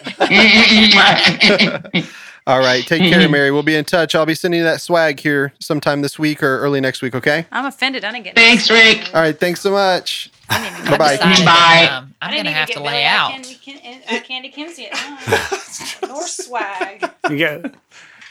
[2.46, 3.50] All right, take care, Mary.
[3.50, 4.14] We'll be in touch.
[4.14, 7.14] I'll be sending you that swag here sometime this week or early next week.
[7.14, 7.46] Okay.
[7.50, 8.04] I'm offended.
[8.04, 8.34] I didn't get.
[8.36, 9.10] Thanks, Rick.
[9.14, 9.38] All right.
[9.38, 10.30] Thanks so much.
[10.50, 11.12] I didn't even Bye bye.
[11.16, 11.44] Decided Bye.
[11.46, 13.30] that, um, I I'm didn't gonna even have to lay Eye out.
[13.30, 16.10] Candy, Ken- uh, Candy Kinsey at home.
[16.10, 17.10] Nor swag.
[17.30, 17.74] You get-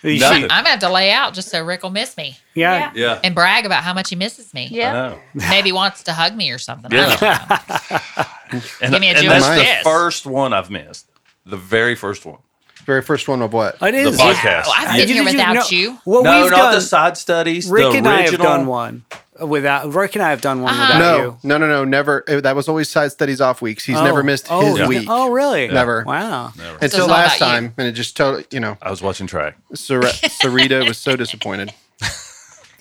[0.04, 0.42] you Nothing.
[0.44, 2.92] should- I'm gonna have to lay out just so Rick will miss me yeah.
[2.94, 3.20] Yeah.
[3.24, 4.68] and brag about how much he misses me.
[4.70, 5.16] Yeah.
[5.34, 6.92] Maybe wants to hug me or something.
[6.92, 7.18] Yeah.
[7.20, 8.64] I don't know.
[8.82, 11.10] And, Give me a and Jewish that's the first one I've missed.
[11.46, 12.38] The very first one.
[12.86, 13.76] Very first one of what?
[13.76, 14.20] It The is.
[14.20, 14.64] podcast.
[14.68, 15.98] Oh, I've been Did here without no, you.
[16.06, 17.70] Well, no, we've not done, the side studies.
[17.70, 19.06] Rick the and I have done one
[19.42, 19.94] without.
[19.94, 20.94] Rick and I have done one Uh-huh.
[20.94, 21.38] without No, you.
[21.44, 21.84] no, no, no.
[21.86, 22.24] Never.
[22.28, 23.86] eh, That was always side studies off weeks.
[23.86, 24.88] He's Oh, never missed oh, his yeah.
[24.88, 25.08] week.
[25.10, 25.68] Oh, really?
[25.70, 26.04] Never.
[26.06, 26.52] Wow.
[26.58, 26.78] Never.
[26.82, 27.54] Until last about you.
[27.70, 29.56] time, and it just totally, you know, I was watching track.
[29.74, 31.74] Sar- Sarita was so disappointed.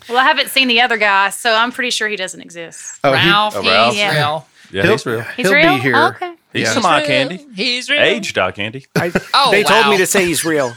[0.09, 2.98] Well, I haven't seen the other guy, so I'm pretty sure he doesn't exist.
[3.05, 3.92] Oh, he- Ralph, Oh, Ralph.
[3.92, 4.14] he's Yeah.
[4.18, 4.48] real.
[4.72, 5.20] Yeah, He'll- he's real.
[5.20, 5.76] He's He'll be real.
[5.76, 5.94] here.
[5.96, 6.32] Oh, okay.
[6.53, 6.72] He's Yeah.
[6.74, 7.46] some eye candy.
[7.55, 8.00] He's real.
[8.03, 8.86] Aged eye candy.
[8.96, 10.74] I, Oh, they told me to say he's real.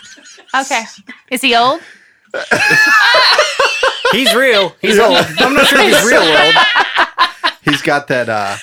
[0.56, 0.84] Okay.
[1.32, 1.82] Is he old?
[4.12, 4.74] He's real.
[4.82, 5.18] He's old.
[5.40, 6.56] I'm not sure if he's real old.
[7.64, 8.30] he's got that.
[8.30, 8.56] uh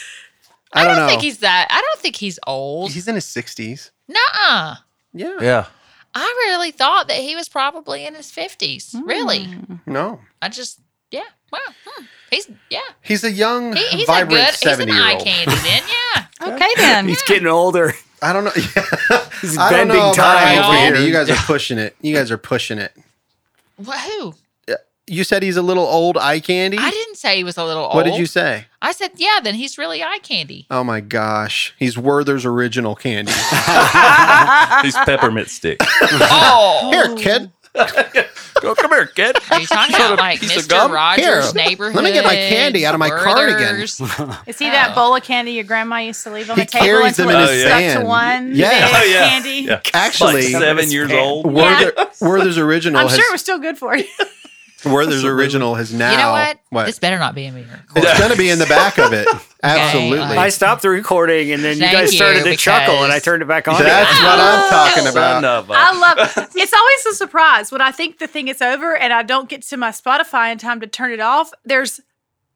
[0.74, 1.08] I I don't, I don't know.
[1.08, 1.66] think he's that.
[1.70, 2.92] I don't think he's old.
[2.92, 3.90] He's in his sixties.
[4.08, 4.76] Nuh-uh.
[5.12, 5.36] Yeah.
[5.40, 5.66] Yeah.
[6.14, 8.94] I really thought that he was probably in his 50s.
[9.06, 9.48] Really.
[9.86, 10.78] No, I just,
[11.12, 11.22] yeah.
[11.52, 11.58] Wow.
[11.86, 12.04] Hmm.
[12.30, 12.80] He's, yeah.
[13.02, 15.20] he's a young, He, he's a vibrant good, he's an seventy-year-old.
[15.20, 16.26] eye candy then, yeah.
[16.54, 17.06] Okay then.
[17.08, 17.92] He's getting older.
[18.20, 18.50] I don't know.
[19.40, 20.98] He's I don't bending know about time eye over candy.
[20.98, 21.06] here.
[21.08, 21.94] You guys are pushing it.
[22.00, 22.92] You guys are pushing it.
[23.76, 24.34] What, who?
[25.08, 26.78] You said he's a little old eye candy.
[26.78, 27.94] I didn't say he was a little old.
[27.96, 28.66] What did you say?
[28.80, 30.66] I said, yeah, then he's really eye candy.
[30.70, 33.32] Oh my gosh, he's Werther's original candy.
[34.82, 35.78] He's peppermint stick.
[35.82, 36.90] Oh.
[36.92, 37.50] Here, kid.
[37.74, 39.36] Go, come here, kid.
[39.50, 40.68] Are you talking about like piece of Mr.
[40.68, 40.92] gum?
[40.92, 41.96] Rogers' Here, neighborhood?
[41.96, 43.58] let me get my candy out of my cardigan.
[43.58, 44.00] Werther's?
[44.46, 46.84] Is he that bowl of candy your grandma used to leave on He the table
[46.86, 48.00] carries until them in was his stuck hand.
[48.02, 48.54] to one?
[48.54, 48.70] Yeah.
[48.70, 49.28] big Oh, yeah.
[49.28, 49.50] Candy.
[49.66, 49.80] Yeah.
[49.94, 51.50] Actually, like seven years old.
[51.52, 54.04] Werther, Werther's original I'm has sure it was still good for you.
[54.84, 56.10] Werther's original has now.
[56.12, 56.58] You know what?
[56.70, 56.86] What?
[56.86, 57.64] This better not be in me.
[57.96, 59.26] it's going to be in the back of it.
[59.62, 60.36] Absolutely.
[60.36, 63.42] I stopped the recording and then you guys started you, to chuckle and I turned
[63.42, 63.80] it back on.
[63.80, 65.44] That's what I'm talking Son about.
[65.44, 68.96] of a- I love it's always a surprise when I think the thing is over
[68.96, 71.52] and I don't get to my Spotify in time to turn it off.
[71.64, 72.00] There's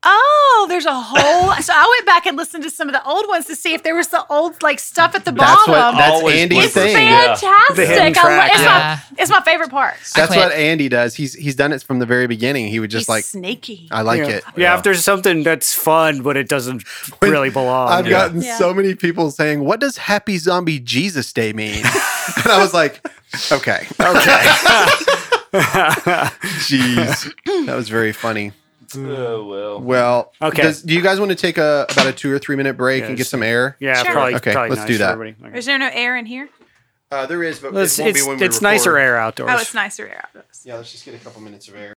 [0.09, 3.26] oh, there's a whole so I went back and listened to some of the old
[3.28, 5.74] ones to see if there was the old like stuff at the That's what.
[5.74, 5.98] bottom.
[5.98, 6.92] That's Always Andy's it's bloopers.
[6.92, 7.07] thing.
[7.09, 7.34] Yeah.
[7.34, 7.76] fantastic.
[7.76, 9.00] The hidden I it's, Yeah.
[9.11, 9.94] my, it's my favorite part.
[10.14, 11.14] That's what Andy does.
[11.14, 12.68] He's he's done it from the very beginning.
[12.68, 13.88] He would just He's like, sneaky.
[13.90, 14.28] I like yeah.
[14.28, 14.44] it.
[14.57, 16.84] Yeah, if there's something that's fun but it doesn't
[17.20, 17.88] really belong.
[17.90, 18.11] I've yeah.
[18.26, 18.59] gotten Yeah.
[18.59, 23.04] so many people saying, "What does Happy Zombie Jesus Day mean?" and I was like,
[23.52, 24.42] "Okay, okay."
[25.57, 27.32] Jeez,
[27.66, 28.52] that was very funny.
[28.97, 29.80] Oh, well.
[29.80, 30.62] Well, Okay.
[30.62, 33.05] does- do you guys want to take a about a two or three minute break
[33.05, 33.76] and get some air?
[33.80, 34.12] Yeah, Sure.
[34.12, 34.34] probably.
[34.36, 35.18] Okay, probably let's nice do for that.
[35.49, 35.59] Okay.
[35.59, 36.49] Is there no air in here?
[37.11, 39.51] Uh, there is, but It's, it won't it's, be when we it's nicer air outdoors.
[39.53, 40.24] Oh, it's nicer air.
[40.26, 40.62] Outdoors.
[40.64, 41.94] Yeah, let's just get a couple minutes of air.